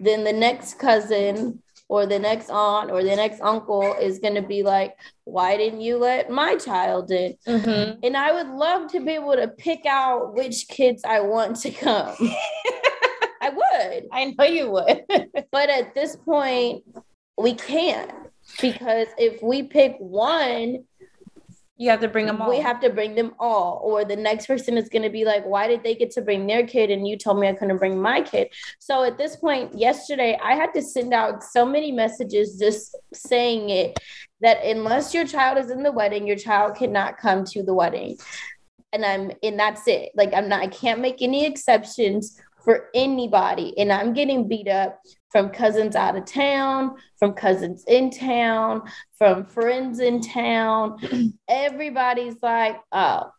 [0.00, 4.42] then the next cousin or the next aunt or the next uncle is going to
[4.42, 7.34] be like, why didn't you let my child in?
[7.46, 8.00] Mm-hmm.
[8.02, 11.70] And I would love to be able to pick out which kids I want to
[11.70, 12.14] come.
[13.40, 14.04] I would.
[14.12, 15.04] I know you would.
[15.50, 16.84] But at this point,
[17.38, 18.10] we can't
[18.60, 20.84] because if we pick one,
[21.78, 22.50] you have to bring them all.
[22.50, 23.80] we have to bring them all.
[23.84, 26.46] Or the next person is going to be like, why did they get to bring
[26.46, 28.48] their kid and you told me I couldn't bring my kid?
[28.80, 33.70] So at this point, yesterday, I had to send out so many messages just saying
[33.70, 33.96] it
[34.40, 38.18] that unless your child is in the wedding, your child cannot come to the wedding.
[38.92, 40.10] And I'm, and that's it.
[40.16, 43.72] Like, I'm not, I can't make any exceptions for anybody.
[43.78, 45.00] And I'm getting beat up
[45.30, 48.82] from cousins out of town, from cousins in town,
[49.16, 50.98] from friends in town.
[51.48, 53.30] Everybody's like, oh,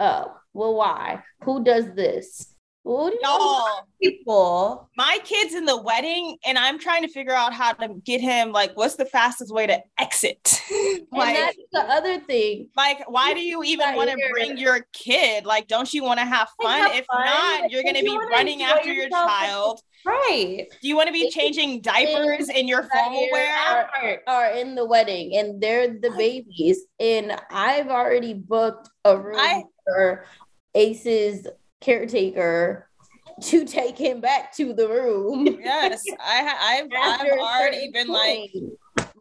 [0.00, 1.22] oh, well, why?
[1.42, 2.54] Who does this?
[2.88, 4.88] What do you Y'all, People.
[4.96, 8.50] my kid's in the wedding, and I'm trying to figure out how to get him
[8.50, 10.62] like, what's the fastest way to exit?
[10.70, 12.70] and that's the other thing.
[12.76, 15.44] like, why do you even want to bring your kid?
[15.44, 16.80] Like, don't you want to have fun?
[16.80, 17.26] have if fun.
[17.26, 19.82] not, you're gonna be running after your child.
[20.06, 20.66] Right.
[20.80, 23.86] Do you want to be changing diapers in your formal wear?
[24.00, 26.84] Are, are in the wedding and they're the babies.
[26.98, 30.24] And I've already booked a room I- for
[30.74, 31.46] Ace's
[31.80, 32.88] caretaker
[33.42, 35.46] to take him back to the room.
[35.60, 36.88] Yes, I, I've,
[37.20, 38.50] I've already been like, point.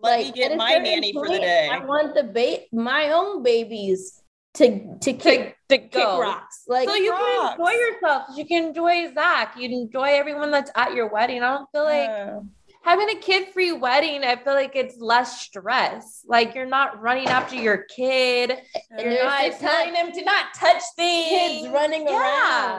[0.01, 1.69] let me Like, get my nanny for the day.
[1.71, 4.21] I want the ba- my own babies
[4.55, 6.63] to to kick, To, to kick rocks.
[6.67, 8.23] Like so you can enjoy yourself.
[8.35, 9.53] You can enjoy Zach.
[9.55, 11.43] You can enjoy everyone that's at your wedding.
[11.43, 12.41] I don't feel like
[12.87, 14.23] having a kid-free wedding.
[14.23, 16.23] I feel like it's less stress.
[16.25, 18.53] Like you're not running after your kid.
[18.91, 21.29] And You're not telling them to not touch things.
[21.63, 22.19] kids running Yeah.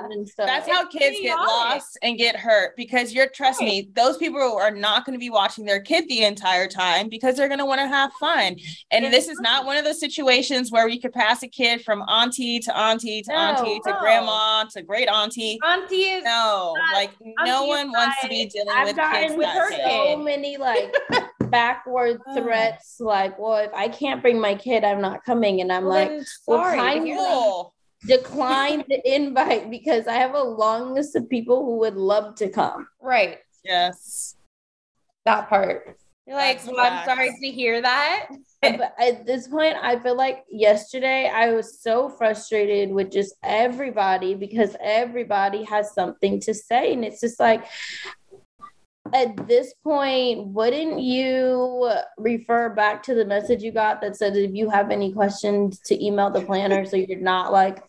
[0.01, 0.47] around and stuff.
[0.47, 1.47] That's how kids get chaotic.
[1.47, 5.29] lost and get hurt because you're trust me, those people are not going to be
[5.31, 8.57] watching their kid the entire time because they're going to want to have fun.
[8.91, 12.01] And this is not one of those situations where we could pass a kid from
[12.09, 13.99] auntie to auntie to No, auntie to no.
[14.01, 15.59] grandma to great auntie.
[15.67, 17.11] Auntie is No, not- like
[17.45, 19.77] no one wants to be dealing I've with kids with that her day.
[19.77, 19.98] kid.
[20.07, 20.95] So many like
[21.51, 25.61] backward threats, like, well, if I can't bring my kid, I'm not coming.
[25.61, 26.77] And I'm Well, like, then well, sorry.
[26.77, 27.33] to kind hear of- that.
[27.35, 27.75] Cool.
[28.07, 32.49] decline the invite because I have a long list of people who would love to
[32.49, 32.87] come.
[33.01, 33.39] Right.
[33.65, 34.37] Yes.
[35.25, 35.97] That part.
[36.27, 38.29] You're like, That's well, I'm sorry to hear that.
[38.63, 43.35] Uh, but at this point, I feel like yesterday I was so frustrated with just
[43.43, 46.93] everybody because everybody has something to say.
[46.93, 47.65] And it's just like,
[49.15, 54.55] at this point, wouldn't you refer back to the message you got that said if
[54.55, 57.83] you have any questions to email the planner so you're not like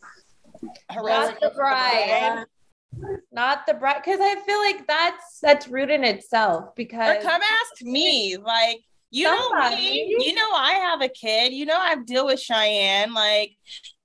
[0.89, 2.45] Harassing the bride.
[3.31, 6.63] Not the bride, because I feel like that's that's rude in itself.
[6.63, 8.37] Or Because come ask me.
[8.37, 8.79] Like,
[9.11, 10.15] you know me.
[10.19, 11.53] You know I have a kid.
[11.53, 13.13] You know I deal with Cheyenne.
[13.13, 13.57] Like,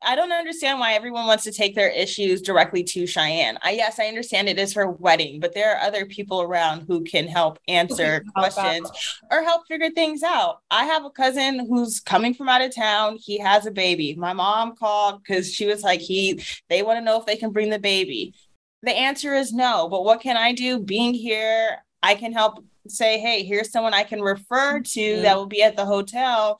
[0.02, 3.58] I don't understand why everyone wants to take their issues directly to Cheyenne.
[3.62, 7.04] I yes, I understand it is her wedding, but there are other people around who
[7.04, 8.34] can help answer help out.
[8.34, 8.90] questions
[9.30, 10.60] or help figure things out.
[10.70, 13.18] I have a cousin who's coming from out of town.
[13.20, 14.14] He has a baby.
[14.14, 17.50] My mom called because she was like, he they want to know if they can
[17.50, 18.34] bring the baby.
[18.82, 19.88] The answer is no.
[19.88, 20.78] But what can I do?
[20.78, 25.46] Being here, I can help say, hey, here's someone I can refer to that will
[25.46, 26.58] be at the hotel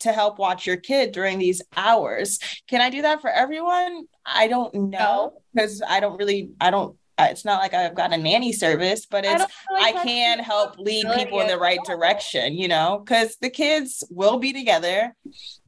[0.00, 2.38] to help watch your kid during these hours.
[2.68, 4.04] Can I do that for everyone?
[4.24, 6.96] I don't know because I don't really, I don't.
[7.18, 10.38] uh, It's not like I've got a nanny service, but it's I like that's can
[10.40, 15.14] help lead people in the right direction, you know, because the kids will be together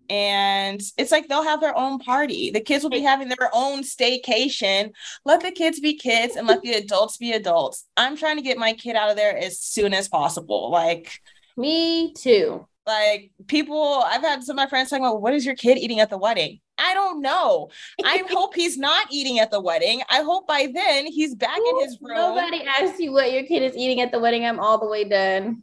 [0.09, 2.51] and it's like they'll have their own party.
[2.51, 4.93] The kids will be having their own staycation.
[5.25, 7.85] Let the kids be kids and let the adults be adults.
[7.97, 10.71] I'm trying to get my kid out of there as soon as possible.
[10.71, 11.21] Like,
[11.57, 12.67] me too.
[12.87, 16.01] like people, I've had some of my friends talking about what is your kid eating
[16.01, 16.61] at the wedding?
[16.79, 17.69] I don't know.
[18.05, 20.03] I hope he's not eating at the wedding.
[20.09, 22.17] I hope by then he's back in his room.
[22.17, 24.47] Nobody asks you what your kid is eating at the wedding.
[24.47, 25.63] I'm all the way done.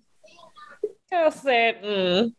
[1.11, 2.33] I said, mm.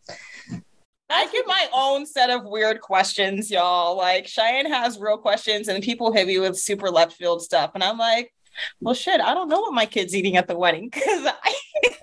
[1.08, 3.96] I get my own set of weird questions, y'all.
[3.96, 7.84] Like Cheyenne has real questions, and people hit me with super left field stuff, and
[7.84, 8.32] I'm like,
[8.80, 11.54] well, shit, I don't know what my kid's eating at the wedding because I,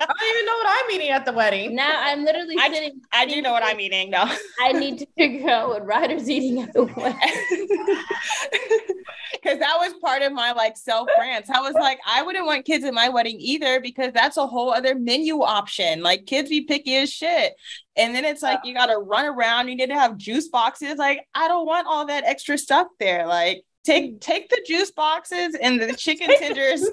[0.00, 1.74] I don't even know what I'm eating at the wedding.
[1.74, 3.00] Now I'm literally I- sitting.
[3.12, 4.34] I do know what I'm eating now.
[4.60, 7.68] I need to figure out what Ryder's eating at the wedding.
[9.32, 11.48] Because that was part of my like self rants.
[11.50, 14.72] I was like, I wouldn't want kids at my wedding either because that's a whole
[14.72, 16.02] other menu option.
[16.02, 17.54] Like kids be picky as shit.
[17.96, 20.96] And then it's like you gotta run around, you need to have juice boxes.
[20.96, 23.26] Like, I don't want all that extra stuff there.
[23.26, 26.88] Like take take the juice boxes and the chicken tenders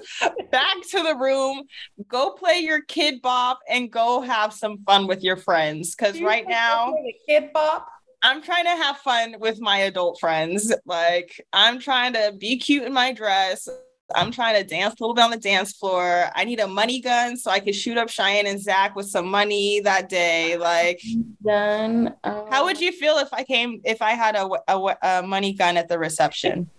[0.50, 1.64] back to the room.
[2.06, 5.94] Go play your kid bop and go have some fun with your friends.
[5.94, 6.94] Cause right now
[7.26, 7.88] kid bop.
[8.22, 10.74] I'm trying to have fun with my adult friends.
[10.84, 13.68] Like, I'm trying to be cute in my dress.
[14.14, 16.30] I'm trying to dance a little bit on the dance floor.
[16.34, 19.28] I need a money gun so I can shoot up Cheyenne and Zach with some
[19.28, 20.56] money that day.
[20.56, 21.00] Like.
[21.48, 25.52] Um, how would you feel if I came, if I had a, a, a money
[25.52, 26.70] gun at the reception?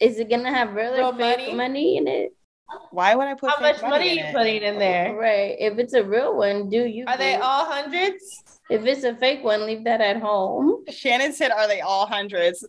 [0.00, 1.54] Is it gonna have really Real fake money?
[1.54, 1.96] money?
[1.96, 2.32] in it?
[2.92, 4.34] Why would I put How fake much money are in you it?
[4.34, 5.14] putting in there?
[5.14, 5.56] Right.
[5.58, 7.04] If it's a real one, do you?
[7.08, 8.22] Are they all hundreds?
[8.68, 10.84] If it's a fake one, leave that at home.
[10.88, 12.64] Shanan said, Are they all hundreds?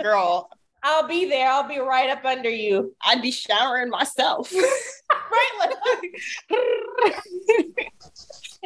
[0.00, 0.48] Girl,
[0.84, 1.48] I'll be there.
[1.50, 2.94] I'll be right up under you.
[3.04, 4.52] I'd be showering myself.
[5.32, 5.70] Right?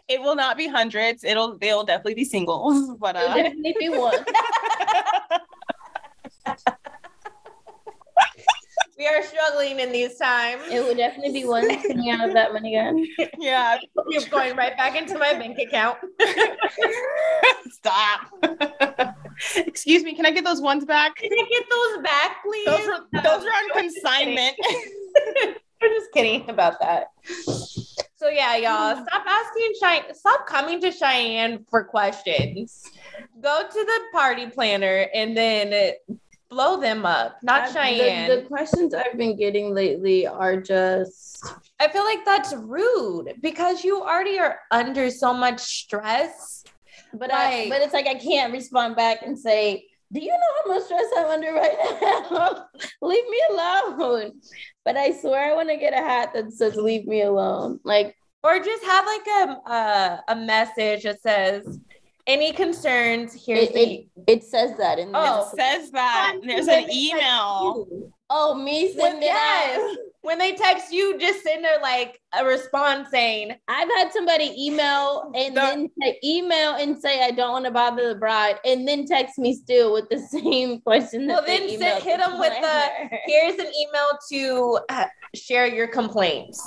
[0.08, 1.24] It will not be hundreds.
[1.24, 2.94] It'll, they'll definitely be singles.
[2.98, 4.24] But, uh, definitely be one.
[8.98, 10.62] we are struggling in these times.
[10.70, 13.06] It would definitely be one coming out of that money gun.
[13.38, 13.78] Yeah.
[14.08, 15.98] You're going right back into my bank account.
[17.70, 18.30] Stop.
[19.56, 21.16] Excuse me, can I get those ones back?
[21.16, 22.66] Can I get those back, please?
[22.66, 24.54] Those are, those are on consignment.
[25.82, 27.08] I'm just kidding about that.
[28.24, 30.14] So yeah, y'all, stop asking Cheyenne.
[30.14, 32.84] Stop coming to Cheyenne for questions.
[33.42, 35.92] Go to the party planner and then
[36.54, 37.38] blow them up.
[37.42, 38.28] Not I- Cheyenne.
[38.30, 41.44] The, the questions I've been getting lately are just
[41.80, 46.64] I feel like that's rude because you already are under so much stress.
[47.12, 50.74] but I but it's like I can't respond back and say, Do you know how
[50.74, 52.66] much stress I'm under right now?
[53.02, 54.32] leave me alone.
[54.84, 57.80] But I swear I want to get a hat that says leave me alone.
[57.84, 61.80] Like Or just have like a a, a message that says,
[62.26, 63.34] "Any concerns?
[63.46, 65.50] Here's it, the." it, it says that in Oh.
[65.52, 66.32] It says that.
[66.34, 67.86] and There's an email.
[68.30, 69.22] Oh, me Well, it.
[69.22, 69.78] yes.
[69.78, 69.96] out.
[70.22, 75.30] When they text you, just send her like a response saying, I've had somebody email
[75.34, 79.06] and The- then email and say I don't want to bother the bride, and then
[79.06, 81.26] text me still with the same question.
[81.26, 86.60] Well, then hit the 'em with the- "Here's an email to uh, share your complaints."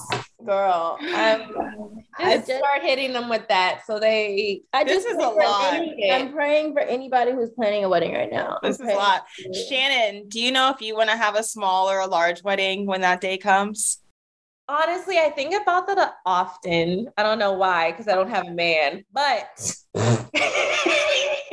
[0.45, 4.61] Girl, um, I just start hitting them with that so they.
[4.71, 5.73] I this just, is a lot.
[5.73, 8.59] Any, I'm praying for anybody who's planning a wedding right now.
[8.61, 9.25] I'm This is a lot.
[9.69, 12.85] Shanan, do you know if you want to have a small or a large wedding
[12.85, 13.99] when that day comes?
[14.69, 17.07] Honestly, I think about that uh, often.
[17.17, 19.47] I don't know why, because I don't have a man, but.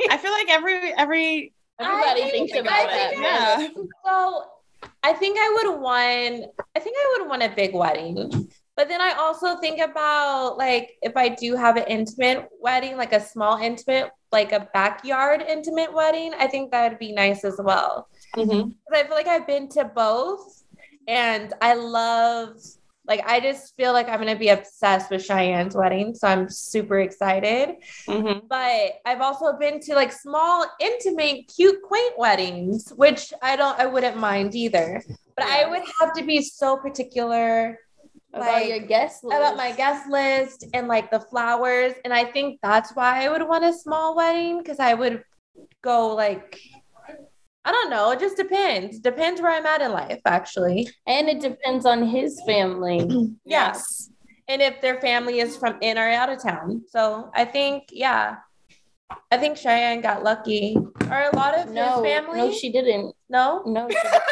[0.09, 3.09] I feel like every every Everybody I thinks think- about I that.
[3.11, 3.67] think yeah.
[4.05, 4.43] So
[5.03, 6.45] I think I would want
[6.75, 8.49] I think I would want a big wedding.
[8.77, 13.13] But then I also think about like if I do have an intimate wedding, like
[13.13, 17.59] a small intimate, like a backyard intimate wedding, I think that would be nice as
[17.63, 18.07] well.
[18.35, 18.69] Mm-hmm.
[18.69, 20.63] Because I feel like I've been to both
[21.07, 22.57] and I love
[23.07, 26.15] like I just feel like I'm gonna be obsessed with Cheyenne's wedding.
[26.15, 27.75] So I'm super excited
[28.07, 28.47] Mhm.
[28.47, 33.85] but I've also been to like small, intimate, cute, quaint weddings, which I don't, I
[33.85, 35.03] wouldn't mind either.
[35.37, 37.79] But I would have to be so particular
[38.33, 39.37] about like, your guest list.
[39.37, 41.93] about my guest list and like the flowers.
[42.03, 45.23] And I think that's why I would want a small wedding because I would
[45.81, 46.59] go like,
[47.67, 48.11] I don't know.
[48.11, 48.99] It just depends.
[48.99, 50.87] Depends where I'm at in life, actually.
[51.07, 52.99] and it depends on his family.
[53.45, 54.09] Yes.
[54.47, 56.83] And if their family is from in or out of town.
[56.87, 58.35] So I think, yeah.
[59.31, 60.77] I think Cheyenne got lucky.
[61.09, 62.37] Or a lot of no, his family.
[62.37, 63.15] no, she didn't.
[63.29, 63.63] No?
[63.65, 64.21] No, she didn't.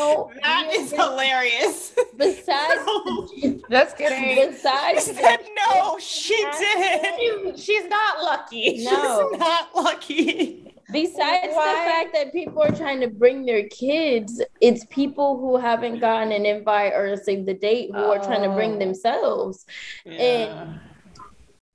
[0.00, 1.92] No, that is hilarious.
[2.16, 2.82] Besides,
[3.70, 4.50] Just kidding.
[4.52, 5.38] besides, said
[5.70, 7.16] no, she did.
[7.18, 8.84] She's, she's not lucky.
[8.84, 9.28] No.
[9.32, 10.67] She's not lucky.
[10.90, 11.72] Besides Why?
[11.72, 16.32] the fact that people are trying to bring their kids, it's people who haven't gotten
[16.32, 18.78] an invite or a save the date who are trying to bring Oh.
[18.78, 19.66] themselves.
[20.06, 20.80] And-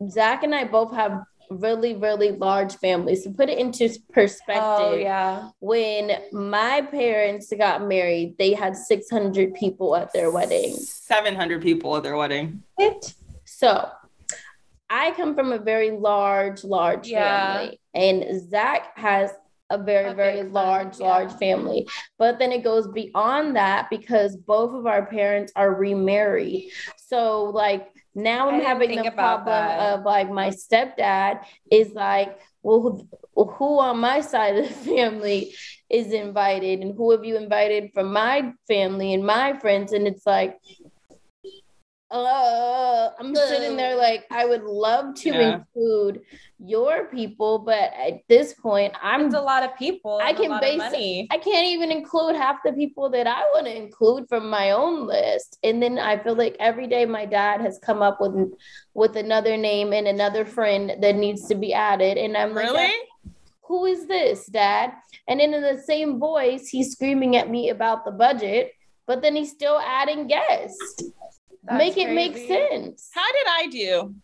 [0.09, 3.24] Zach and I both have really, really large families.
[3.24, 5.49] To put it into perspective, Oh, yeah.
[5.59, 10.74] when my parents got married, they had 600 people at their wedding.
[10.74, 12.64] 700 people at their wedding.
[12.80, 13.14] It.
[13.45, 13.89] So
[14.93, 17.53] I come from a very large, large Yeah.
[17.55, 18.17] family, and
[18.49, 19.31] Zach has
[19.71, 21.37] a very, A very large, family, large yeah.
[21.37, 21.87] family.
[22.19, 26.69] But then it goes beyond that because both of our parents are remarried.
[26.97, 29.79] So, like, now I'm having the problem that.
[29.99, 32.79] of like my stepdad is like, well,
[33.35, 35.55] who, who on my side of the family
[35.89, 39.91] is invited, and who have you invited from my family and my friends?
[39.91, 40.57] And it's like,
[42.14, 45.55] uh, I'm sitting there like I would love to Yeah.
[45.57, 46.22] include
[46.59, 50.20] your people, but at this point, I'm It's a lot of people.
[50.24, 53.66] I can lot of base- I can't even include half the people that I want
[53.66, 55.57] to include from my own list.
[55.64, 58.53] And then I feel like every day my dad has come up with
[58.93, 62.93] with another name and another friend that needs to be added, and I'm like, Really?
[63.68, 64.93] who is this, dad?
[65.28, 68.72] And then in the same voice, he's screaming at me about the budget,
[69.07, 71.03] but then he's still adding guests.
[71.66, 73.09] That's Make it make sense.
[73.14, 74.16] How did I do?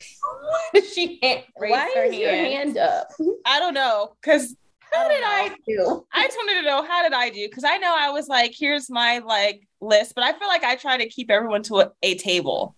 [0.94, 3.08] she can't raise Why her is your hand up?
[3.44, 4.14] I don't know.
[4.22, 4.54] Because
[4.92, 6.04] How did I do?
[6.12, 7.48] I just wanted to know how did I do?
[7.48, 10.76] Because I know I was like, here's my like list, but I feel like I
[10.76, 12.76] try to keep everyone to a, a table.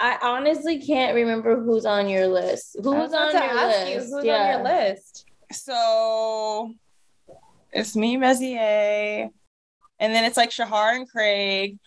[0.00, 2.76] I honestly can't remember who's on your list.
[2.76, 3.88] I was Who's on to your list?
[4.10, 4.34] you, who's Yeah.
[4.34, 5.24] on your list?
[5.52, 6.74] So
[7.72, 9.30] it's me, Mezier,
[10.00, 11.78] and then it's like Shahar and Craig,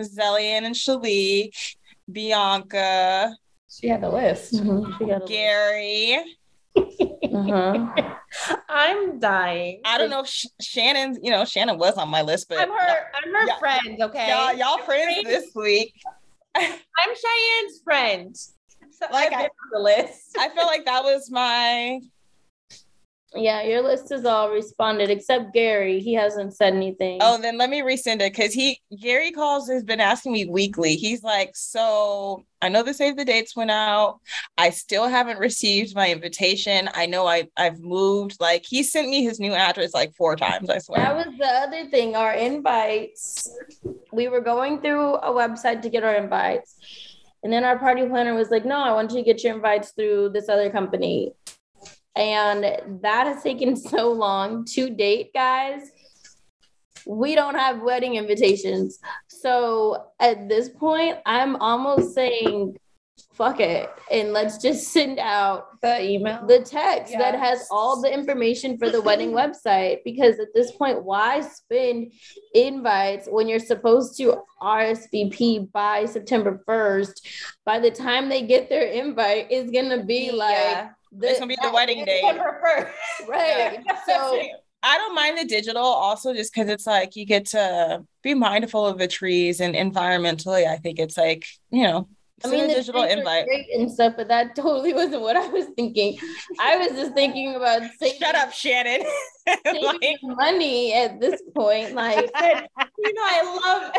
[0.00, 1.54] Zellian and Shalik,
[2.10, 3.34] Bianca,
[3.70, 4.52] She had the list.
[4.54, 5.28] Mhm, she got a list.
[5.32, 6.18] Gary,
[6.76, 7.86] Uh-huh.
[8.68, 9.80] I'm dying.
[9.84, 12.70] I don't know if Sh- Shanan, you know, Shanan was on my list, but I'm
[12.70, 13.06] her.
[13.14, 13.58] I'm her Yeah.
[13.58, 14.02] friend.
[14.02, 14.28] Okay.
[14.28, 15.94] y'all, y'all I'm friends Cheyenne's- this week.
[16.54, 16.64] I'm
[17.14, 18.36] Cheyenne's friend.
[18.36, 20.36] So Like I've I- on the list.
[20.38, 22.00] I feel like that was my
[23.34, 26.00] Yeah, your list is all responded except Gary.
[26.00, 27.18] He hasn't said anything.
[27.22, 30.96] Oh, then let me resend it because he Gary calls has been asking me weekly.
[30.96, 34.20] He's like, so I know the save the dates went out.
[34.58, 36.90] I still haven't received my invitation.
[36.94, 38.36] I know I I've moved.
[38.38, 40.68] Like he sent me his new address like four times.
[40.68, 41.00] I swear.
[41.00, 42.14] That was the other thing.
[42.14, 43.48] Our invites,
[44.12, 46.76] we were going through a website to get our invites.
[47.42, 49.90] And then our party planner was like, no, I want you to get your invites
[49.90, 51.32] through this other company.
[52.14, 52.64] And
[53.02, 55.90] that has taken so long to date, guys.
[57.06, 58.98] We don't have wedding invitations.
[59.28, 62.76] So at this point, I'm almost saying,
[63.34, 63.90] fuck it.
[64.10, 66.46] And let's just send out The email.
[66.46, 71.02] the text that has all the information for the wedding website because at this point
[71.02, 72.12] why spend
[72.54, 77.14] invites when you're supposed to RSVP by September 1st
[77.64, 80.88] by the time they get their invite it's going to be like Yeah.
[81.16, 82.20] The, It's gonna be the that- wedding day.
[82.22, 82.92] September first.
[83.28, 84.40] right so
[84.84, 88.84] I don't mind the digital also just because it's like you get to be mindful
[88.84, 90.66] of the trees and environmentally.
[90.66, 92.08] I think it's like, you know,
[92.44, 93.46] I mean, the digital invite.
[93.74, 96.18] and stuff, but that totally wasn't what I was thinking.
[96.60, 99.04] I was just thinking about saving, Shut up, Shanan.
[99.44, 101.94] Like, money at this point.
[101.94, 102.30] Like,
[102.98, 103.92] You know, I love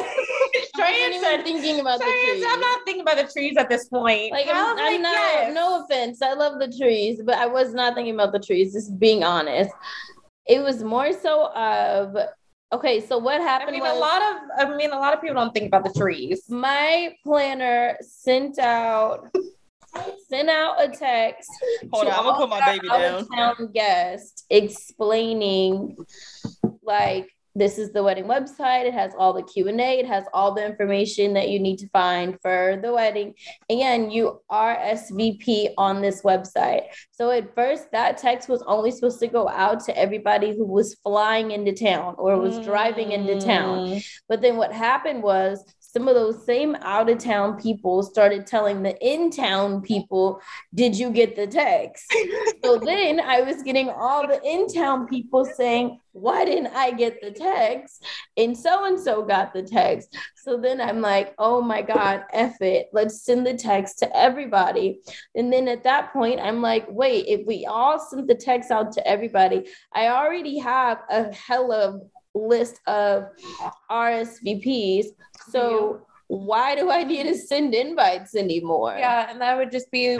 [0.77, 1.43] Cheyenne said.
[1.43, 2.45] thinking about the trees.
[2.47, 4.31] I'm not thinking about the trees at this point.
[4.31, 5.11] Like I I'm, I'm like, not.
[5.13, 5.53] yes.
[5.53, 8.71] No offense, I love the trees, but I was not thinking about the trees.
[8.71, 9.71] Just being honest,
[10.47, 12.15] it was more so of
[12.73, 12.99] okay.
[12.99, 14.67] So what I happened mean, was a lot of.
[14.67, 16.49] I mean, a lot of people don't think about the trees.
[16.49, 19.29] my planner sent out
[20.29, 21.49] sent out a text.
[21.91, 23.01] Hold to on, I'm gonna all put my baby down.
[23.01, 25.97] out-of-town guest explaining
[26.81, 28.85] like this is the wedding website.
[28.85, 32.37] It has all the q&a it has all the information that you need to find
[32.41, 33.35] for the wedding.
[33.69, 36.83] And you are svp on this website.
[37.11, 40.95] So at first that text was only supposed to go out to everybody who was
[41.03, 43.87] flying into town or was driving into town.
[43.87, 44.07] Mm.
[44.27, 48.81] but then what happened was some of those same out of town people started telling
[48.81, 50.41] the in town people,
[50.73, 52.11] Did you get the text?
[52.65, 57.21] so then I was getting all the in town people saying, Why didn't I get
[57.21, 58.03] the text?
[58.37, 60.17] And so and so got the text.
[60.35, 62.87] So then I'm like, Oh my God, F it.
[62.91, 65.01] Let's send the text to everybody.
[65.35, 68.91] And then at that point, I'm like, Wait, if we all sent the text out
[68.93, 71.99] to everybody, I already have a hella
[72.33, 73.25] list of
[73.89, 75.07] RSVPs.
[75.49, 78.95] So why do I need to send invites anymore?
[78.97, 80.17] Yeah, and that would just be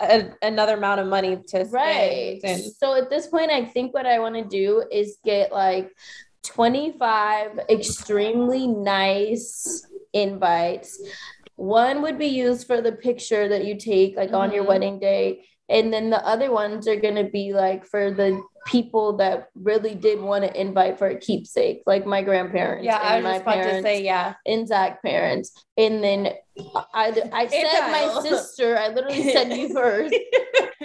[0.00, 2.38] a, another amount of money to Right.
[2.40, 2.62] spend.
[2.62, 5.90] And So at this point, I think what I want to do is get like
[6.44, 11.00] 25 extremely nice invites.
[11.56, 14.68] One would be used for the picture that you take like on your Mhm.
[14.68, 15.44] wedding day.
[15.70, 19.94] And then the other ones are going to be like for the people that really
[19.94, 22.84] did want to invite for a keepsake, like my grandparents.
[22.84, 24.34] yeah, I and was my just about to parents say, yeah.
[24.46, 25.52] and Zach parents.
[25.76, 26.32] And then
[26.92, 30.14] I, I said my sister, I literally said you first.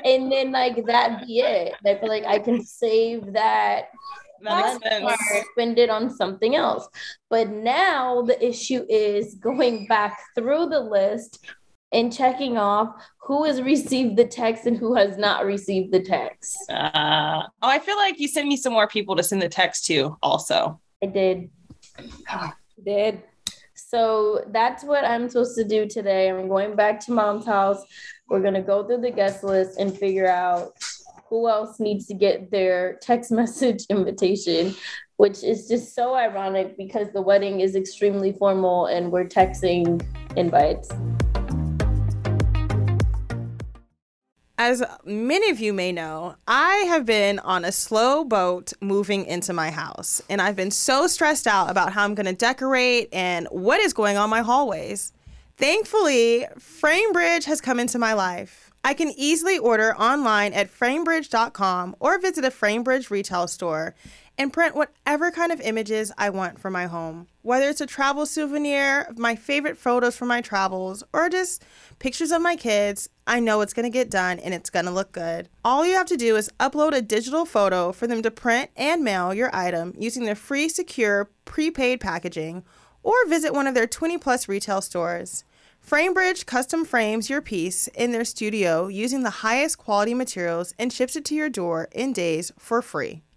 [0.04, 1.74] and then like that be it.
[1.86, 3.86] I feel like I can save that
[4.42, 4.80] That
[5.54, 6.88] spend it on something else.
[7.30, 11.44] But now the issue is going back through the list
[11.92, 16.58] and checking off who has received the text and who has not received the text.
[16.70, 19.86] Uh, oh, I feel like you send me some more people to send the text
[19.88, 20.80] to also.
[21.04, 21.50] I did.
[22.84, 23.24] Did.
[23.74, 26.30] So that's what I'm supposed to do today.
[26.30, 27.82] I'm going back to mom's house.
[28.28, 30.74] We're going to go through the guest list and figure out
[31.30, 34.76] who else needs to get their text message invitation,
[35.18, 40.06] which is just so ironic because the wedding is extremely formal and we're texting
[40.36, 40.90] invites.
[44.58, 49.51] As many of you may know, I have been on a slow boat moving into
[49.51, 53.49] my house, and I've been so stressed out about how I'm going to decorate and
[53.51, 55.12] what is going on my hallways.
[55.58, 58.72] Thankfully, FrameBridge has come into my life.
[58.86, 63.93] I can easily order online at framebridge.com or visit a FrameBridge retail store
[64.38, 67.28] and print whatever kind of images I want for my home.
[67.46, 71.64] Whether it's a travel souvenir of my favorite photos from my travels or just
[72.00, 75.48] pictures of my kids, I know it's to get done and it's to look good.
[75.64, 79.04] All you have to do is upload a digital photo for them to print and
[79.04, 82.64] mail your item using their free, secure, prepaid packaging
[83.04, 85.43] or visit one of their 20 plus retail stores.
[85.88, 91.16] Framebridge custom frames your piece in their studio using the highest quality materials and ships
[91.16, 93.22] it to your door in days for free.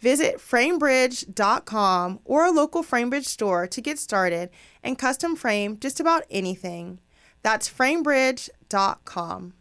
[0.00, 4.50] Visit framebridge.com or a local FrameBridge store to get started
[4.82, 7.00] and custom frame just about anything.
[7.42, 9.54] That's framebridge.com.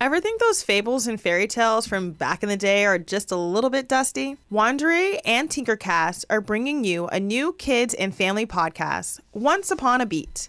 [0.00, 3.36] Ever think those fables and fairy tales from back in the day are just a
[3.36, 4.36] little bit dusty?
[4.50, 10.06] Wondery and Tinkercast are bringing you a new kids and family podcast, Once Upon a
[10.06, 10.48] Beat.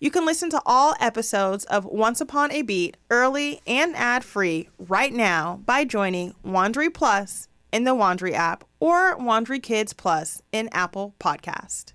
[0.00, 4.68] You can listen to all episodes of Once Upon a Beat early and ad free
[4.78, 10.68] right now by joining Wondery Plus in the Wondery app or Wondery Kids Plus in
[10.70, 11.94] Apple Podcast.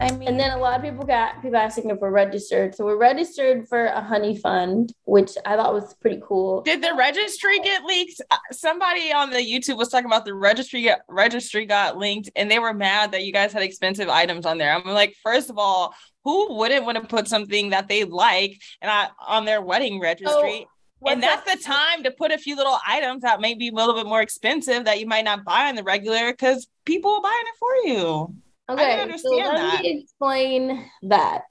[0.00, 2.74] I mean, And then a lot of people got people asking if we're registered.
[2.74, 6.62] So we're registered for a honey fund, which I thought was pretty cool.
[6.62, 8.20] Did the registry get leaked?
[8.30, 12.50] Uh, Somebody on the YouTube was talking about the registry got, registry got linked, and
[12.50, 14.74] they were mad that you guys had expensive items on there.
[14.74, 18.90] I'm like, first of all, who wouldn't want to put something that they like and
[18.90, 20.66] I, on their wedding registry?
[21.06, 23.94] and that's the time to put a few little items that may be a little
[23.94, 27.44] bit more expensive that you might not buy on the regular because people are buying
[27.46, 28.34] it for you.
[28.70, 29.82] Okay, so let that.
[29.82, 31.44] me explain that.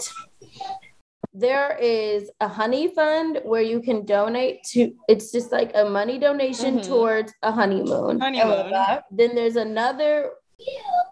[1.34, 4.93] There is a honey fund where you can donate to.
[5.07, 6.88] It's just like a money donation Mhm.
[6.88, 8.20] towards a honeymoon.
[8.20, 8.72] Honeymoon.
[9.11, 10.32] Then there's another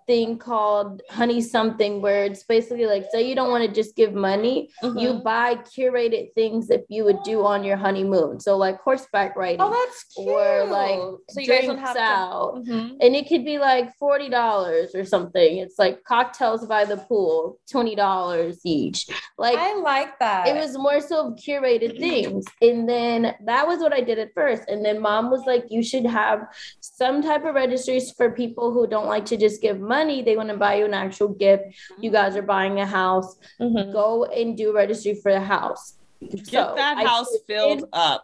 [0.07, 4.13] thing called honey something where it's basically like say you don't want to just give
[4.13, 5.23] money you Mhm.
[5.23, 9.69] buy curated things that you would do on your honeymoon so like horseback riding oh,
[9.69, 10.27] that's cute.
[10.27, 10.99] or like
[11.29, 12.01] so you drinks have to.
[12.01, 12.97] out Mhm.
[12.99, 15.57] and it could be like forty dollars or something.
[15.59, 19.07] It's like cocktails by the pool, twenty dollars each.
[19.37, 20.47] Like I like that.
[20.47, 24.63] it was more so curated things, and then that was what I did at first.
[24.67, 26.39] And then mom was like, "You should have
[26.79, 30.49] some type of registries for people who don't like to just give money; they want
[30.49, 31.63] to buy you an actual gift.
[31.99, 33.29] You guys are buying a house,
[33.59, 33.91] Mhm.
[33.91, 35.83] go and do registry for the house."
[36.21, 38.23] Get So that house created- filled up.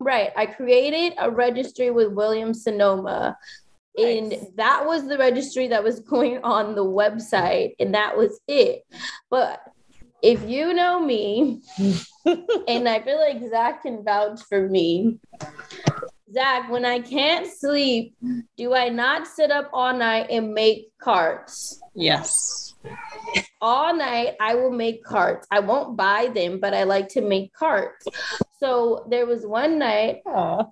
[0.00, 0.30] Right.
[0.36, 3.36] I created a registry with William Sonoma.
[3.96, 8.82] And that was the registry that was going on the website, and that was it.
[9.30, 9.60] But
[10.22, 11.60] if you know me,
[12.72, 15.18] and I feel like Zach can vouch for me,
[16.32, 18.14] Zach, when I can't sleep,
[18.56, 21.82] do I not sit up all night and make cards?
[21.94, 22.74] Yes.
[23.62, 25.46] All night I will make carts.
[25.50, 28.06] I won't buy them, but I like to make carts.
[28.58, 30.22] So there was one night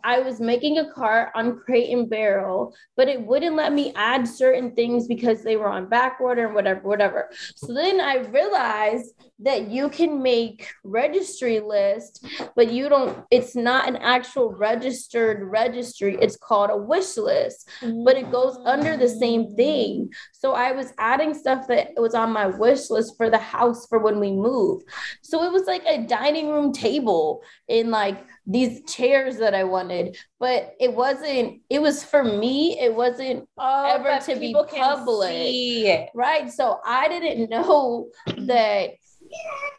[0.04, 4.28] I was making a cart on Crate and Barrel, but it wouldn't let me add
[4.28, 7.30] certain things because they were on back order and whatever, whatever.
[7.56, 12.24] So then I realized that you can make registry list,
[12.54, 16.16] but you don't, it's not an actual registered registry.
[16.20, 17.68] It's called a wish list,
[18.04, 20.12] but it goes under the same thing.
[20.32, 23.98] So I was adding stuff that was on my wish list for the house for
[23.98, 24.82] when we move.
[25.22, 27.42] So it was like a dining room table.
[27.68, 32.94] In like these chairs that I wanted, but it wasn't, it was for me, it
[32.94, 36.10] wasn't Oh, ever to be public.
[36.14, 36.50] right.
[36.50, 38.08] So I didn't know
[38.38, 38.90] that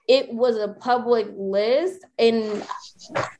[0.08, 2.06] it was a public list.
[2.18, 2.66] And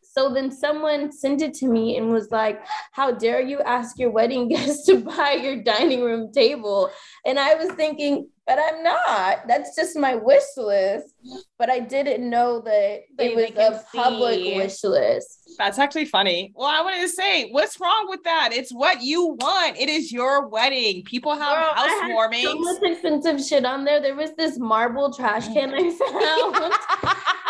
[0.02, 4.10] so then someone sent it to me and was like, How dare you ask your
[4.12, 6.92] wedding guests to buy your dining room table?
[7.26, 9.48] And I was thinking, but I'm not.
[9.48, 11.14] That's just my wish list.
[11.60, 14.58] But I didn't know that They- it was a public see.
[14.58, 15.38] wish list.
[15.58, 16.52] That's actually funny.
[16.56, 18.50] Well, I wanted to say, what's wrong with that?
[18.54, 19.78] It's what you want.
[19.78, 21.04] It is your wedding.
[21.04, 22.44] People have Girl, I had housewarmings.
[22.44, 24.02] So much expensive shit on there.
[24.02, 26.74] There was this marble trash can I found.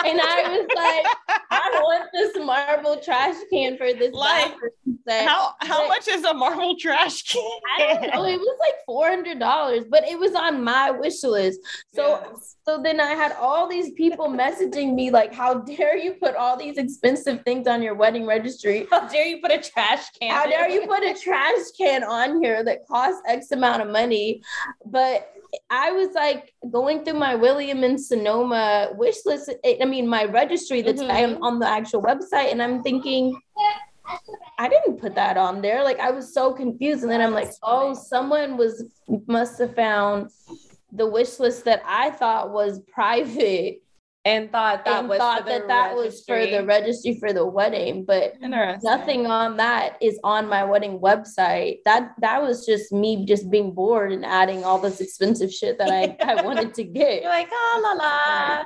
[0.06, 4.54] and I was like, I want this marble trash can for this Like,
[5.08, 5.28] set.
[5.28, 7.42] how how But- much is a marble trash can?
[7.78, 8.26] I don't know.
[8.26, 11.60] It was like four hundred dollars, but it was on my wish list.
[11.94, 12.56] So, Yes.
[12.66, 16.58] so then I had all these people messaging me like, "How dare you put all
[16.58, 18.88] these expensive things on your wedding registry?
[18.90, 20.32] How dare you put a trash can?
[20.32, 24.42] How dare you put a trash can on here that costs X amount of money?"
[24.86, 25.32] But
[25.70, 29.52] I was like going through my William and Sonoma wish list.
[29.66, 31.40] I mean, my registry that's Mhm.
[31.42, 33.40] on the actual website, and I'm thinking.
[34.58, 35.84] I didn't put that on there.
[35.84, 37.04] Like I was so confused.
[37.04, 38.84] And then I'm like, oh, someone was
[39.28, 40.30] must have found
[40.92, 43.82] the wish list that I thought was private
[44.24, 46.66] and thought that and was thought for the that that was for the registry.
[46.66, 48.06] registry for the wedding.
[48.06, 51.80] But nothing on that is on my wedding website.
[51.86, 55.90] That that was just me just being bored and adding all this expensive shit that
[55.90, 57.24] I, I wanted to get.
[57.24, 58.66] You're like, oh la la.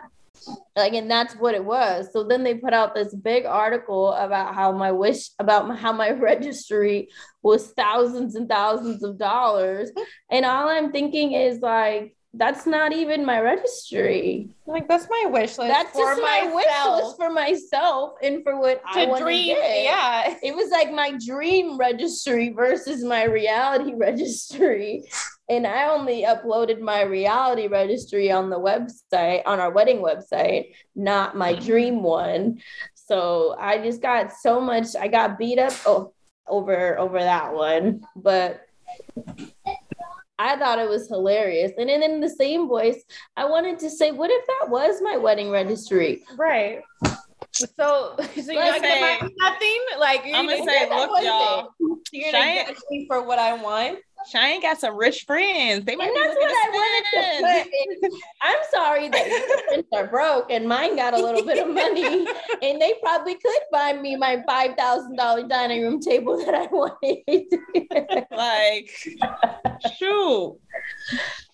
[0.76, 2.10] Like and that's what it was.
[2.12, 6.12] So then they put out this big article about how my wish about how my
[6.30, 7.10] registry
[7.44, 9.92] was thousands and thousands of dollars.
[10.30, 15.58] And all i'm thinking is like that's not even my registry Like that's my wish
[15.58, 15.72] list.
[15.72, 19.56] that's just my wish list for myself and for what i to want dream.
[19.56, 19.84] to get.
[19.84, 20.38] Yeah.
[20.44, 25.04] it was like my dream registry versus my reality registry.
[25.48, 31.38] And I only uploaded my reality registry on the website, on our wedding website, not
[31.38, 31.66] my mm-hmm.
[31.66, 32.62] dream one.
[32.96, 36.14] So I just got so much, I got beat up oh,
[36.48, 38.04] over over that one.
[38.16, 38.66] But
[40.38, 41.72] I thought it was hilarious.
[41.78, 43.04] And then in the same voice,
[43.38, 46.24] I wanted to say, what if that was my wedding registry?
[46.38, 46.82] Right.
[47.54, 49.80] So, so you're Like, not gonna say- nothing?
[50.00, 51.70] Like you're I'm gonna gonna say, look, y'all.
[52.12, 54.00] You're gonna Cheyenne- judge me for what I want.
[54.30, 55.86] Cheyenne got some rich friends.
[55.86, 58.12] They might And that's what I wanted to put.
[58.14, 58.20] in.
[58.42, 62.26] I'm sorry that your friends are broke and mine got a little bit of money,
[62.62, 66.66] and they probably could buy me my five thousand dollar dining room table that I
[66.68, 68.26] wanted.
[68.32, 68.90] Like,
[69.98, 70.60] shoot,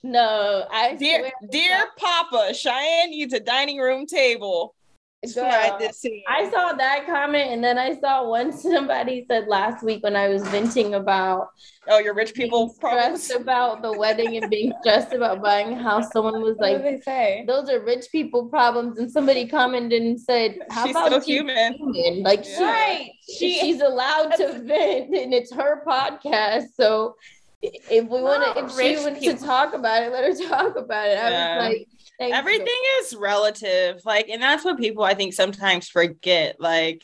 [0.04, 4.76] no, I dear, dear Papa, Cheyenne needs a dining room table.
[5.24, 6.12] God, Slide girl.
[6.28, 10.28] I saw that comment, and then I saw one somebody said last week when I
[10.30, 11.50] was venting about
[11.88, 13.24] Oh, your rich people problems.
[13.24, 16.12] stressed about the wedding and being stressed about buying a house.
[16.12, 17.44] Someone was What like, they say?
[17.48, 18.98] those are rich people problems.
[18.98, 21.74] And somebody commented and said, How She's about still she's human.
[21.78, 22.24] human?
[22.24, 23.12] Like she, Right.
[23.28, 26.66] she, She she's allowed to vent and it's her podcast.
[26.76, 27.16] So
[27.64, 29.38] if we want to, if she wants people.
[29.38, 31.18] to talk about it, let her talk about it.
[31.18, 31.56] I Yeah.
[31.58, 31.88] was like,
[32.20, 34.02] thanks, Everything is relative.
[34.06, 36.60] Like, and that's what people I think sometimes forget.
[36.60, 37.04] Like,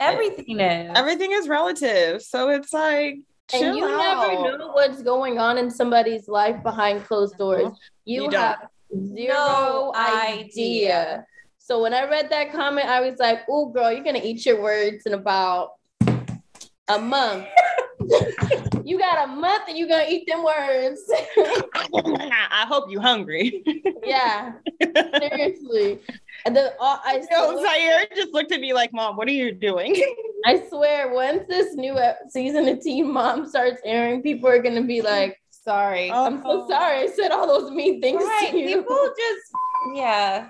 [0.00, 0.92] Everything is.
[0.94, 2.20] everything is relative.
[2.22, 3.18] So it's like,
[3.52, 4.28] And you out.
[4.32, 7.44] never know what's going on in somebody's life behind closed uh-huh.
[7.58, 7.78] doors.
[8.04, 8.40] You, You don't.
[8.40, 10.44] have zero No idea.
[10.44, 11.26] idea.
[11.58, 14.60] So when I read that comment, I was like, "Oh, girl, you're gonna eat your
[14.60, 15.70] words in about
[16.88, 17.46] a month.
[18.84, 21.00] you got a month, and you're gonna eat them words."
[21.36, 23.62] I hope you hungry.
[24.04, 24.52] yeah,
[25.18, 26.00] seriously.
[26.46, 29.32] And the uh, I Yo, swear, Zaire just looked at me like, Mom, what are
[29.32, 29.96] you doing?
[30.46, 31.98] I swear, once this new
[32.28, 36.10] season of Teen Mom starts airing, people are gonna be like, Sorry.
[36.10, 36.26] Oh.
[36.26, 38.50] "I'm so sorry, I said all those mean things right.
[38.50, 39.52] to you." People just
[39.94, 40.48] yeah.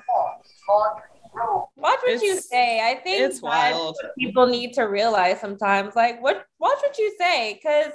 [1.77, 2.81] Watch what you say.
[2.81, 3.97] I think it's wild.
[4.19, 5.95] people need to realize sometimes.
[5.95, 7.61] Like what watch what you say.
[7.63, 7.93] Cause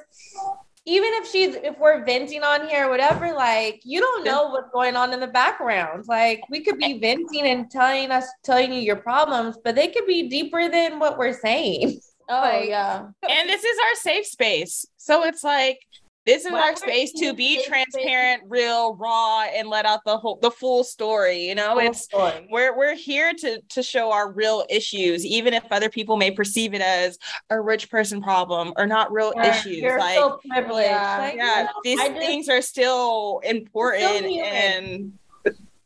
[0.86, 4.70] even if she's if we're venting on here or whatever, like you don't know what's
[4.72, 6.06] going on in the background.
[6.08, 10.06] Like we could be venting and telling us telling you your problems, but they could
[10.06, 12.00] be deeper than what we're saying.
[12.30, 13.08] Oh Like- yeah.
[13.30, 14.86] and this is our safe space.
[14.98, 15.80] So it's like
[16.26, 20.18] this is Why our space to be safe transparent, real, raw, and let out the
[20.18, 21.48] whole the full story.
[21.48, 22.08] You know, it's
[22.50, 26.74] we're we're here to to show our real issues, even if other people may perceive
[26.74, 27.18] it as
[27.50, 29.78] a rich person problem or not real You're- issues.
[29.78, 30.90] You're like so privileged.
[30.90, 31.18] Yeah.
[31.18, 34.46] Like, yeah, you know, these just- things are still important human.
[34.54, 35.14] and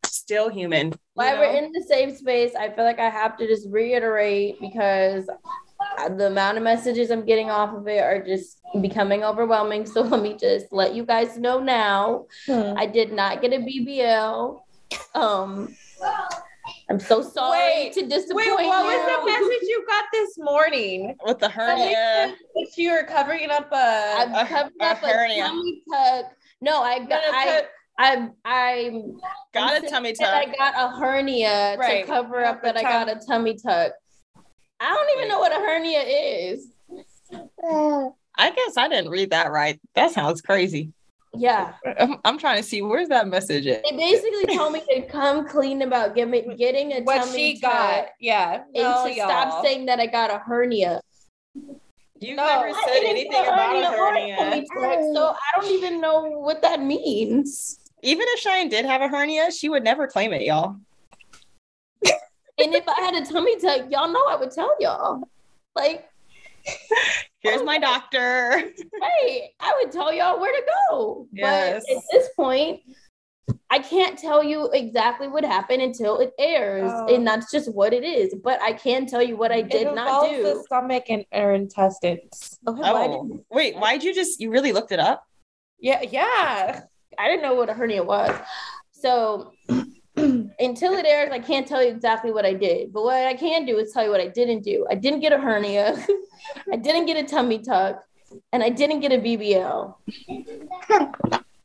[0.05, 0.93] still human.
[1.13, 1.41] While know?
[1.41, 5.27] we're in the same space, I feel like I have to just reiterate because
[6.17, 9.85] the amount of messages I'm getting off of it are just becoming overwhelming.
[9.93, 12.25] So let me just let you guys know now.
[12.47, 12.73] Hmm.
[12.77, 14.59] I did not get a BBL.
[15.15, 15.75] Um,
[16.89, 21.15] I'm so sorry Wait, to disappoint Wait, what was the message you got this morning?
[21.25, 22.35] with the hernia.
[22.55, 24.13] That you were covering up a.
[24.17, 25.45] I'm a- covered a up a hernia.
[25.47, 26.25] tummy tuck.
[26.61, 27.69] No, I No, got no, I cut-
[27.99, 29.01] I I
[29.53, 30.27] Got a I'm tummy tuck.
[30.33, 32.05] I got a hernia Right.
[32.05, 33.91] to cover up that I got a tummy tuck.
[34.83, 36.67] I don't even know what a hernia is.
[38.35, 39.79] I guess I didn't read that right.
[39.95, 40.91] That sounds crazy.
[41.35, 41.73] Yeah.
[41.99, 43.83] I'm, I'm trying to see where's that message at.
[43.89, 47.71] They basically told me to come clean about getting getting a what tummy she tuck
[47.71, 48.05] got.
[48.19, 48.63] Yeah.
[48.75, 49.27] and No, to y'all.
[49.29, 51.01] stop saying that I got a hernia.
[52.19, 54.63] You No, never said anything get about a or tummy hernia.
[54.73, 57.79] tuck, so I don't even know what that means.
[58.03, 60.75] Even if Cheyenne did have a hernia, she would never claim it, y'all.
[62.59, 65.27] And if I had a tummy tuck, y'all know I would tell y'all.
[65.75, 66.07] Like,
[67.41, 68.59] Here's my doctor.
[69.01, 71.27] hey, I would tell y'all where to go.
[71.33, 71.83] Yes.
[71.87, 72.81] But at this point,
[73.69, 77.13] I can't tell you exactly what happened until it airs, Oh.
[77.13, 78.33] and that's just what it is.
[78.41, 80.43] But I can tell you what I did it not involves do.
[80.43, 82.59] the stomach and or intestines.
[82.65, 83.27] Okay, Oh, oh.
[83.27, 85.23] did- wait, why'd you just, you really looked it up?
[85.79, 86.83] Yeah, yeah.
[87.19, 88.33] I didn't know what a hernia was.
[88.91, 89.51] So
[90.59, 92.93] until it airs, I can't tell you exactly what I did.
[92.93, 94.85] But what I can do is tell you what I didn't do.
[94.89, 96.05] I didn't get a hernia.
[96.71, 98.03] I didn't get a tummy tuck,
[98.51, 99.95] and I didn't get a BBL.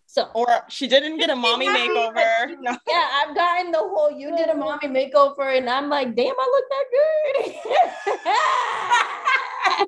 [0.06, 2.56] So Or she didn't get a mommy makeover.
[2.61, 2.76] No.
[2.88, 6.46] yeah, I've gotten the whole you did a mommy makeover, and I'm like, damn, I
[6.52, 6.84] look that
[8.14, 8.24] good.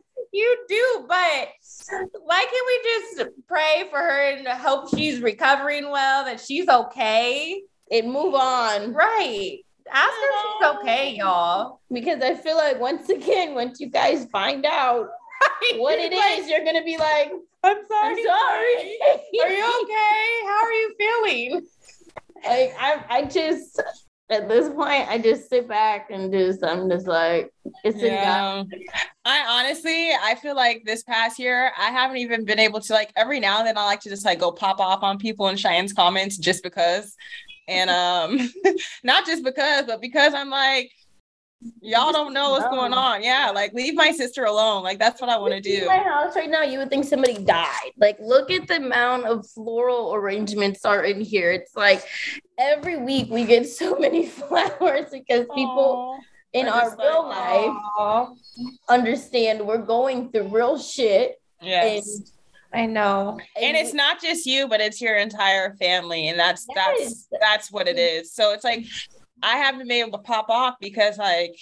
[0.32, 1.48] You do, but
[2.22, 7.60] why can't we just pray for her and hope she's recovering well, that she's okay?
[7.90, 8.92] And move on.
[8.92, 9.58] Right.
[9.92, 11.80] Ask her if she's okay, y'all.
[11.92, 15.08] Because I feel like once again, once you guys find out
[15.76, 17.32] what it is, you're gonna be like,
[17.62, 18.10] I'm sorry.
[18.10, 18.98] I'm sorry.
[19.42, 20.46] Are you okay?
[20.46, 21.66] How are you feeling?
[22.46, 23.80] like I, I just
[24.30, 27.52] at this point I just sit back and just I'm just like
[27.84, 28.12] it's in.
[28.12, 28.64] Yeah.
[29.24, 33.12] I honestly, I feel like this past year, I haven't even been able to like
[33.16, 35.56] every now and then I like to just like go pop off on people in
[35.56, 37.14] Cheyenne's comments just because.
[37.70, 38.52] And um
[39.04, 40.90] not just because, but because I'm like,
[41.80, 43.22] y'all don't know what's going on.
[43.22, 44.82] Yeah, like leave my sister alone.
[44.82, 45.86] Like that's what I want to do.
[45.86, 47.92] my house right now, you would think somebody died.
[47.98, 51.52] Like, look at the amount of floral arrangements are in here.
[51.52, 52.02] It's like
[52.58, 56.18] every week we get so many flowers because people
[56.52, 58.28] in our like, real life
[58.88, 61.40] understand we're going through real shit.
[61.62, 62.32] Yes.
[62.72, 63.38] I know.
[63.60, 67.88] and it's not just you but it's your entire family and that's that's that's what
[67.88, 68.84] it is so it's like
[69.42, 71.56] i haven't been able to pop off because like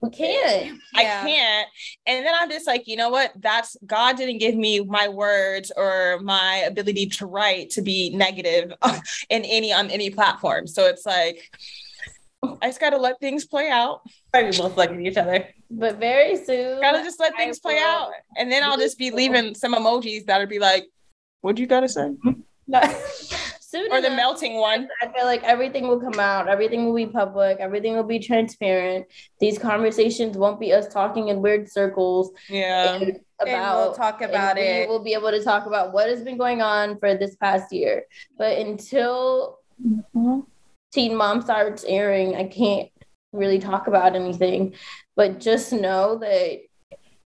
[0.00, 0.78] we can't.
[0.94, 1.22] i Yeah.
[1.22, 1.68] can't
[2.06, 5.72] and then i'm just like you know what that's god didn't give me my words
[5.76, 8.72] or my ability to write to be negative
[9.30, 11.50] in any on any platform so it's like
[12.42, 14.02] i just gotta let things play out.
[14.32, 15.48] Probably both looking at each other.
[15.70, 18.10] But very soon, gotta just let things play out.
[18.36, 20.86] And then i'll just be leaving some emojis that'll be like
[21.40, 22.10] what you gotta say?
[23.60, 24.86] Soon or the melting one.
[25.00, 29.06] I feel like everything will come out, everything will be public, everything will be transparent.
[29.40, 32.32] These conversations won't be us talking in weird circles.
[32.50, 32.96] Yeah.
[32.96, 34.88] And about and we'll talk about and it.
[34.88, 37.72] We will be able to talk about what has been going on for this past
[37.72, 38.04] year.
[38.36, 40.40] But until mm-hmm.
[40.92, 42.88] Teen Mom starts airing, I can't
[43.32, 44.74] really talk about anything.
[45.16, 46.58] But just know that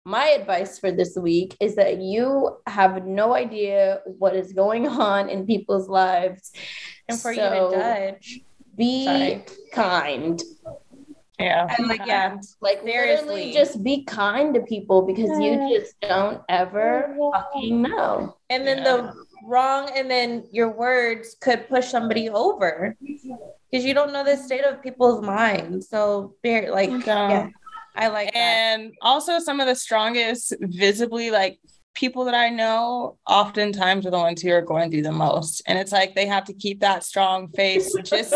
[0.06, 5.30] my advice for this week is that you have no idea what is going on
[5.30, 6.52] in people's lives.
[7.08, 8.42] and for So, you to judge.
[8.76, 9.46] Be Sorry.
[9.72, 10.42] kind.
[11.40, 12.38] yeah And like, yeah.
[12.60, 13.26] Like Seriously.
[13.28, 18.36] literally just be kind to people because you just don't ever fucking know.
[18.50, 18.84] And then Yeah.
[18.84, 24.38] the wrong, and then your words could push somebody over because you don't know the
[24.38, 25.90] state of people's minds.
[25.90, 27.50] So, they're like, yeah,
[27.96, 28.38] I like that.
[28.38, 31.60] and also some of the strongest visibly like
[31.94, 35.78] people that i know oftentimes are the ones who are going through the most and
[35.78, 38.36] it's like they have to keep that strong face just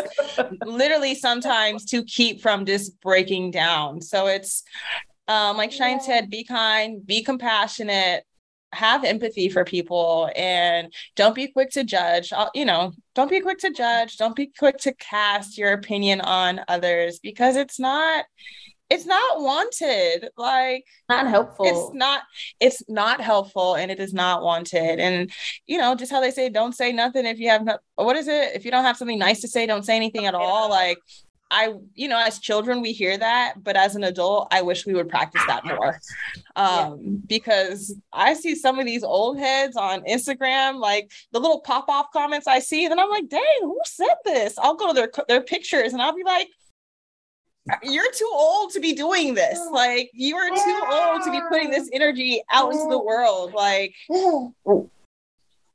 [0.65, 4.63] literally sometimes to keep from just breaking down so it's
[5.27, 8.23] um like shine said be kind be compassionate
[8.73, 13.39] have empathy for people and don't be quick to judge I'll- you know don't be
[13.39, 18.25] quick to judge don't be quick to cast your opinion on others because it's not
[18.89, 20.29] it's not wanted.
[20.37, 21.65] Like not helpful.
[21.65, 22.21] It's not
[22.59, 24.99] it's not helpful and it is not wanted.
[24.99, 25.29] And
[25.65, 28.27] you know, just how they say don't say nothing if you have not what is
[28.27, 28.55] it?
[28.55, 30.69] If you don't have something nice to say, don't say anything at all.
[30.69, 30.99] Like
[31.49, 34.93] I, you know, as children, we hear that, but as an adult, I wish we
[34.93, 35.99] would practice that more.
[36.55, 37.17] Um, yeah.
[37.27, 42.07] because I see some of these old heads on Instagram, like the little pop off
[42.11, 44.57] comments I see, and I'm like, dang, who said this?
[44.57, 46.49] I'll go to their their pictures and I'll be like,
[47.83, 49.59] you're too old to be doing this.
[49.71, 53.53] Like, you are too old to be putting this energy out into the world.
[53.53, 53.93] Like,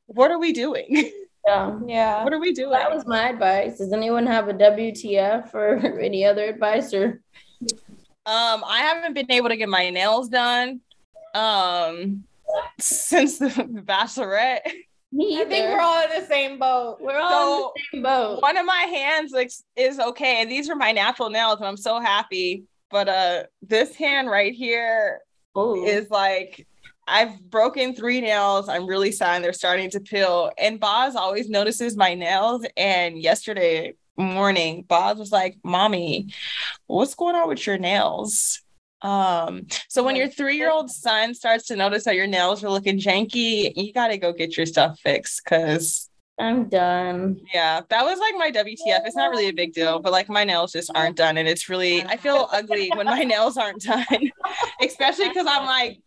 [0.06, 1.12] what are we doing?
[1.46, 1.78] Yeah.
[1.86, 2.24] Yeah.
[2.24, 2.70] What are we doing?
[2.70, 3.78] That was my advice.
[3.78, 7.22] Does anyone have a WTF or any other advice or
[8.24, 10.80] um I haven't been able to get my nails done
[11.34, 12.24] um
[12.78, 14.60] since the bachelorette.
[15.10, 16.98] Me I think we're all in the same boat.
[17.00, 18.42] We're all so, in the same boat.
[18.42, 21.76] One of my hands like is okay, and these are my natural nails, and I'm
[21.76, 22.64] so happy.
[22.90, 25.20] But uh, this hand right here
[25.56, 25.84] Ooh.
[25.84, 26.66] is like
[27.06, 28.68] I've broken three nails.
[28.68, 30.50] I'm really sad they're starting to peel.
[30.58, 32.64] And Boz always notices my nails.
[32.76, 36.32] And yesterday morning, Boz was like, Mommy,
[36.86, 38.62] what's going on with your nails?
[39.02, 43.72] Um, so when your three-year-old son starts to notice that your nails are looking janky,
[43.74, 47.40] you gotta go get your stuff fixed because I'm done.
[47.52, 49.06] Yeah, that was like my WTF.
[49.06, 51.36] It's not really a big deal, but like my nails just aren't done.
[51.36, 54.30] And it's really, I feel ugly when my nails aren't done,
[54.82, 56.00] especially because I'm like,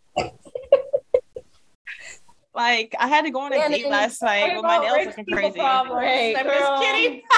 [2.56, 5.26] like I had to go on a Shanan, date last night with my nails looking
[5.26, 5.60] crazy.
[5.60, 7.22] I'm just kidding.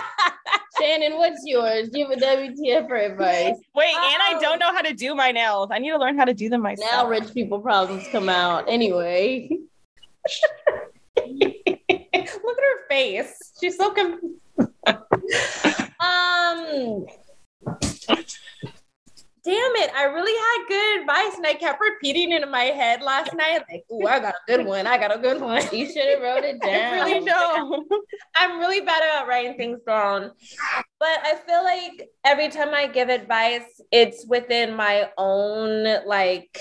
[0.79, 1.89] Shanan, what's yours?
[1.95, 3.55] Have a WTF for advice?
[3.75, 4.11] Wait, oh.
[4.13, 5.69] and I don't know how to do my nails.
[5.71, 6.91] I need to learn how to do them myself.
[6.91, 8.65] Now rich people problems come out.
[8.67, 9.49] Anyway.
[11.17, 13.53] Look at her face.
[13.59, 14.35] She's so confused.
[15.99, 17.05] um
[19.47, 21.37] damn it, I really had good advice.
[21.37, 23.61] And I kept repeating it in my head last night.
[23.71, 24.85] Like, oh, I got a good one.
[24.85, 25.63] I got a good one.
[25.71, 26.69] You should have wrote it down.
[26.73, 27.83] I really know.
[28.35, 30.31] I'm really bad about writing things down.
[30.99, 36.59] But I feel like every time I give advice, it's within my own like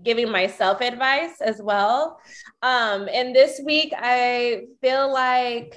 [0.00, 2.20] giving myself advice as well.
[2.62, 5.74] Um, and this week I feel like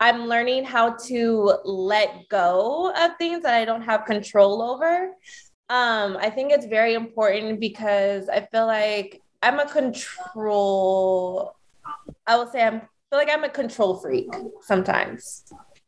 [0.00, 5.10] I'm learning how to let go of things that I don't have control over.
[5.70, 11.54] Um, I think it's very important because I feel like I'm a control.
[12.26, 14.28] I will say I'm feel like I'm a control freak
[14.62, 15.44] sometimes,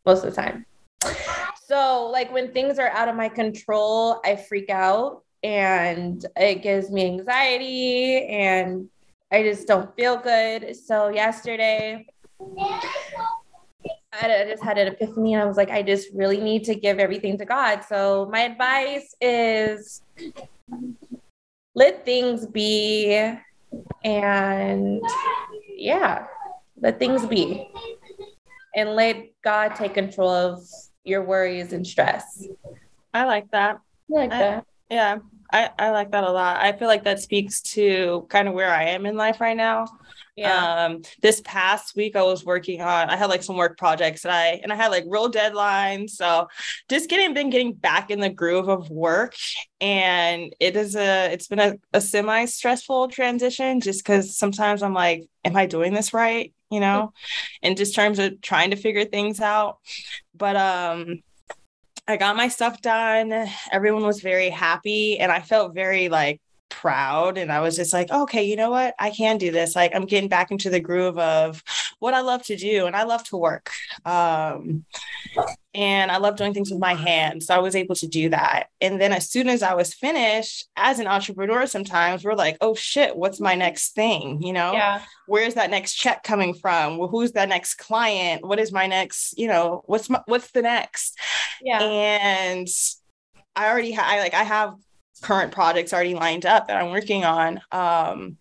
[0.06, 0.66] most of the time.
[1.66, 6.92] So like when things are out of my control, I freak out and it gives
[6.92, 8.88] me anxiety and
[9.32, 10.76] I just don't feel good.
[10.76, 12.06] So yesterday
[14.12, 16.98] I just had an epiphany and I was like, I just really need to give
[16.98, 17.82] everything to God.
[17.88, 20.02] So my advice is
[21.74, 23.34] let things be
[24.04, 25.02] and
[25.76, 26.26] yeah,
[26.80, 27.68] let things be
[28.74, 30.62] and let God take control of
[31.04, 32.46] your worries and stress.
[33.14, 33.80] I like that.
[34.10, 34.66] I like I, that.
[34.90, 35.18] Yeah,
[35.52, 36.58] I, I like that a lot.
[36.60, 39.86] I feel like that speaks to kind of where I am in life right now.
[40.36, 40.86] Yeah.
[40.86, 44.32] Um, this past week I was working on, I had like some work projects and
[44.32, 46.10] I and I had like real deadlines.
[46.10, 46.48] So
[46.88, 49.34] just getting been getting back in the groove of work.
[49.80, 55.26] And it is a it's been a, a semi-stressful transition just because sometimes I'm like,
[55.44, 56.52] am I doing this right?
[56.70, 57.12] You know,
[57.60, 59.78] in just terms of trying to figure things out.
[60.34, 61.20] But um
[62.08, 63.48] I got my stuff done.
[63.70, 66.40] Everyone was very happy and I felt very like
[66.82, 68.94] proud and I was just like, okay, you know what?
[68.98, 69.76] I can do this.
[69.76, 71.62] Like I'm getting back into the groove of
[72.00, 73.70] what I love to do and I love to work.
[74.04, 74.84] Um,
[75.74, 77.46] and I love doing things with my hands.
[77.46, 78.64] So I was able to do that.
[78.80, 82.74] And then as soon as I was finished, as an entrepreneur, sometimes we're like, oh
[82.74, 84.42] shit, what's my next thing?
[84.42, 85.02] You know, yeah.
[85.28, 86.98] where's that next check coming from?
[86.98, 88.44] Well, who's that next client?
[88.44, 91.16] What is my next, you know, what's my what's the next?
[91.62, 91.80] Yeah.
[91.80, 92.68] And
[93.54, 94.74] I already have I like I have
[95.22, 97.60] current projects already lined up that I'm working on.
[97.70, 98.36] Um,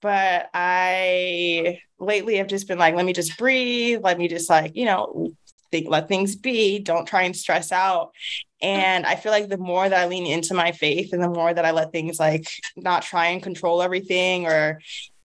[0.00, 4.00] but I lately have just been like, let me just breathe.
[4.02, 5.32] Let me just like, you know,
[5.70, 6.78] think, let things be.
[6.78, 8.12] Don't try and stress out.
[8.60, 11.52] And I feel like the more that I lean into my faith and the more
[11.52, 12.46] that I let things like
[12.76, 14.80] not try and control everything or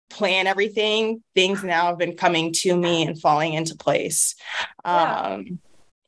[0.09, 4.37] plan everything, things now have been coming to me and falling into place.
[4.85, 5.21] Yeah.
[5.21, 5.59] Um,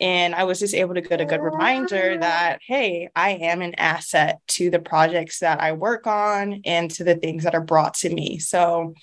[0.01, 3.74] And I was just able to get a good reminder that, hey, I am an
[3.74, 7.94] asset to the projects that I work on and to the things that are brought
[7.94, 8.38] to me.
[8.38, 8.94] So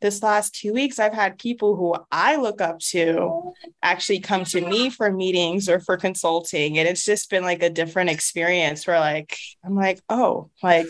[0.00, 4.60] this last two weeks, I've had people who I look up to actually come to
[4.60, 6.78] me for meetings or for consulting.
[6.78, 10.86] And it's just been like a different experience where like, I'm like, oh, like,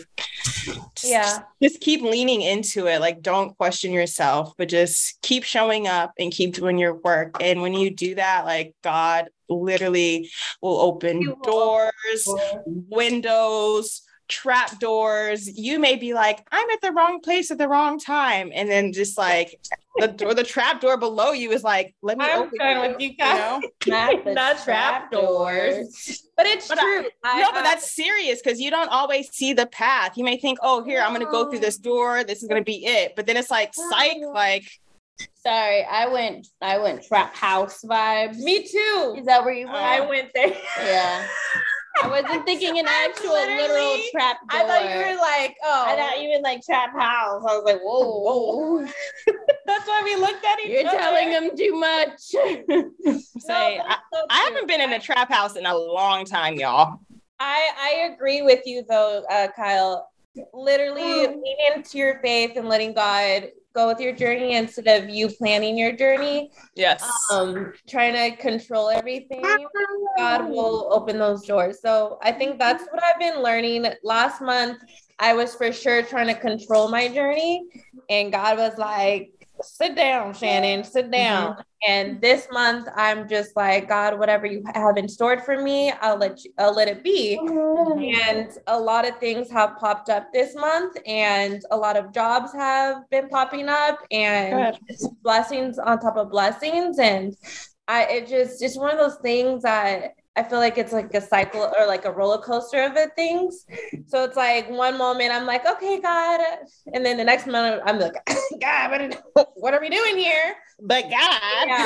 [1.03, 1.39] Yeah.
[1.61, 2.99] just keep leaning into it.
[2.99, 7.37] Like, don't question yourself, but just keep showing up and keep doing your work.
[7.41, 10.29] And when you do that, like, God literally
[10.61, 12.27] will open will doors,
[12.65, 15.57] windows, trap doors.
[15.57, 18.51] You may be like, I'm at the wrong place at the wrong time.
[18.53, 19.59] And then just like
[19.97, 22.91] the door, the trap door below you is like, let me I'm open done you,
[22.91, 23.37] with you you guys.
[23.61, 23.69] know?
[23.87, 26.23] Not the Not trap doors.
[26.37, 27.03] But it's But true.
[27.25, 30.17] I- no, but uh, that's serious because you don't always see the path.
[30.17, 32.23] You may think, oh, here, I'm going to go through this door.
[32.23, 33.15] This is going to be it.
[33.17, 34.63] But then it's like, psych, like,
[35.35, 36.47] Sorry, I went.
[36.61, 38.37] I went trap house vibes.
[38.37, 39.15] me too.
[39.17, 39.77] Is that where you went?
[39.77, 40.55] I went there.
[40.83, 41.27] Yeah.
[42.03, 44.61] I wasn't thinking an actual literal trap door.
[44.61, 47.43] I thought you were like, oh, I thought you meant like trap house.
[47.47, 48.85] I was like, whoa, whoa.
[49.65, 50.97] that's why we looked at each You're other.
[50.97, 52.19] telling them too much.
[52.19, 56.25] say, No, but I, so I haven't been in a trap house in a long
[56.25, 56.99] time, y'all.
[57.39, 60.07] I I agree with you though, uh, Kyle.
[60.53, 65.29] Literally lean into your faith and letting God go with your journey instead of you
[65.29, 66.51] planning your journey.
[66.75, 67.09] Yes.
[67.31, 69.43] Um, trying to control everything.
[70.17, 71.81] God will open those doors.
[71.81, 73.85] So I think that's what I've been learning.
[74.03, 74.79] Last month,
[75.19, 77.63] I was for sure trying to control my journey,
[78.09, 80.85] and God was like, "Sit down, Shanan.
[80.85, 81.11] Sit mm-hmm.
[81.11, 85.91] down." And this month, I'm just like, God, whatever you have in store for me,
[86.01, 87.39] I'll let you, I'll let it be.
[87.41, 88.29] Mm-hmm.
[88.29, 92.53] And a lot of things have popped up this month, and a lot of jobs
[92.53, 94.77] have been popping up, and
[95.23, 96.99] blessings on top of blessings.
[96.99, 97.35] And
[97.87, 101.21] I, it just, it's one of those things that I feel like it's like a
[101.21, 103.65] cycle or like a roller coaster of it things.
[104.07, 106.39] So it's like one moment I'm like, okay, God.
[106.93, 108.13] And then the next moment I'm like,
[108.61, 110.55] God, what are, what are we doing here?
[110.81, 111.67] But God.
[111.67, 111.85] Yeah.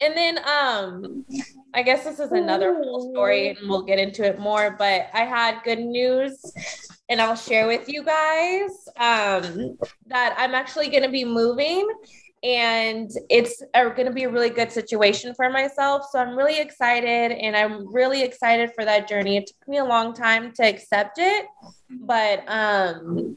[0.00, 1.24] And then um
[1.72, 5.20] I guess this is another whole story and we'll get into it more, but I
[5.20, 6.42] had good news
[7.08, 11.88] and I'll share with you guys um that I'm actually going to be moving
[12.42, 16.06] and it's going to be a really good situation for myself.
[16.10, 19.36] So I'm really excited and I'm really excited for that journey.
[19.36, 21.46] It took me a long time to accept it,
[21.90, 23.36] but um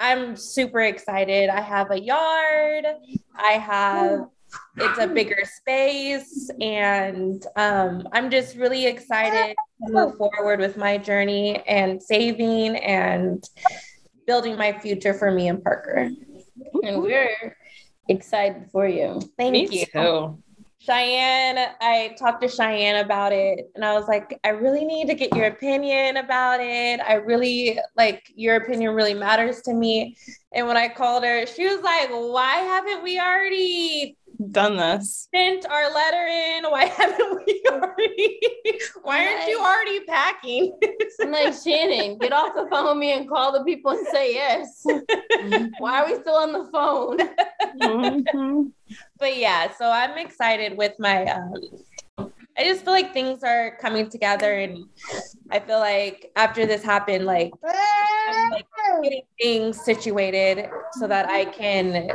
[0.00, 1.48] I'm super excited.
[1.48, 2.86] I have a yard.
[3.34, 4.28] I have
[4.76, 9.54] it's a bigger space and um, i'm just really excited
[9.86, 13.44] to move forward with my journey and saving and
[14.26, 16.10] building my future for me and parker
[16.82, 17.56] and we're
[18.08, 19.20] excited for you.
[19.36, 20.38] thank Me you too.
[20.80, 25.14] cheyenne i talked to cheyenne about it and i was like i really need to
[25.14, 30.16] get your opinion about it i really like your opinion really matters to me
[30.52, 34.16] and when i called her she was like why haven't we already
[34.50, 35.28] Done this.
[35.34, 36.64] sent our letter in.
[36.70, 38.40] Why haven't we already?
[39.02, 40.78] Why aren't you already packing?
[41.20, 44.34] I'm like, Shanan, get off the phone with me and call the people and say
[44.34, 44.84] yes.
[45.78, 47.18] Why are we still on the phone?
[49.18, 51.26] But yeah, so I'm excited with my.
[51.26, 51.52] Um,
[52.56, 54.84] I just feel like things are coming together, and
[55.50, 58.66] I feel like after this happened, like, I'm, like
[59.02, 62.10] getting things situated so that I can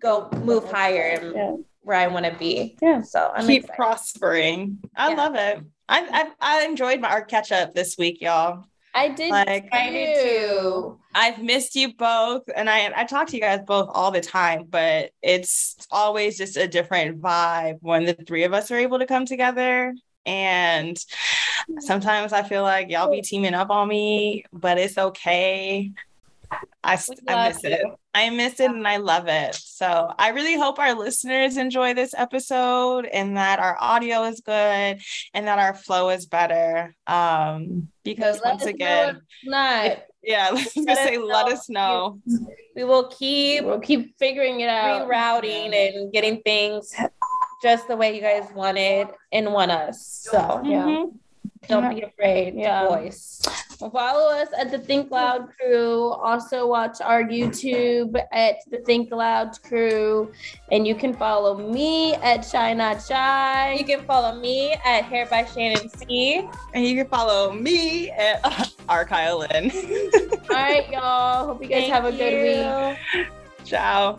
[0.00, 1.56] go move higher and Yeah.
[1.82, 2.76] where I want to be.
[2.82, 3.02] Yeah.
[3.02, 3.76] So I'm Keep excited.
[3.76, 4.78] prospering.
[4.96, 5.16] I Yeah.
[5.16, 5.60] love it.
[5.88, 8.64] I, I I enjoyed my art catch up this week, y'all.
[8.94, 10.98] I did Like- I did too.
[11.14, 14.64] I've missed you both, and I I talk to you guys both all the time,
[14.68, 19.06] but it's always just a different vibe when the three of us are able to
[19.06, 19.94] come together.
[20.24, 21.78] And mm-hmm.
[21.80, 25.92] sometimes I feel like y'all be teaming up on me, but it's okay.
[26.84, 27.82] I, s- We I love miss it.
[28.14, 29.54] I miss it and I love it.
[29.56, 35.00] So I really hope our listeners enjoy this episode and that our audio is good
[35.34, 36.94] and that our flow is better.
[37.06, 39.98] Um, because Let once again, Not.
[40.22, 42.18] yeah, let's just Let us say, let know us know.
[42.76, 45.08] We will keep We'll keep figuring it out.
[45.08, 46.94] rerouting and getting things
[47.62, 50.06] just the way you guys wanted and want us.
[50.30, 50.82] So Yeah.
[50.84, 51.12] Mhm.
[51.68, 52.82] don't be afraid Yeah.
[52.82, 53.42] to voice.
[53.78, 56.08] Follow us at the Think Loud Crew.
[56.08, 60.32] Also, watch our YouTube at the Think Loud Crew.
[60.72, 63.74] And you can follow me at Chey Not Shy.
[63.74, 66.48] You can follow me at Hair by Shanan C.
[66.74, 68.42] And you can follow me at
[68.88, 69.70] Archylin.
[70.50, 71.46] All right, y'all.
[71.46, 73.20] Hope you guys Thank have a good you.
[73.20, 73.28] week.
[73.64, 74.18] Ciao.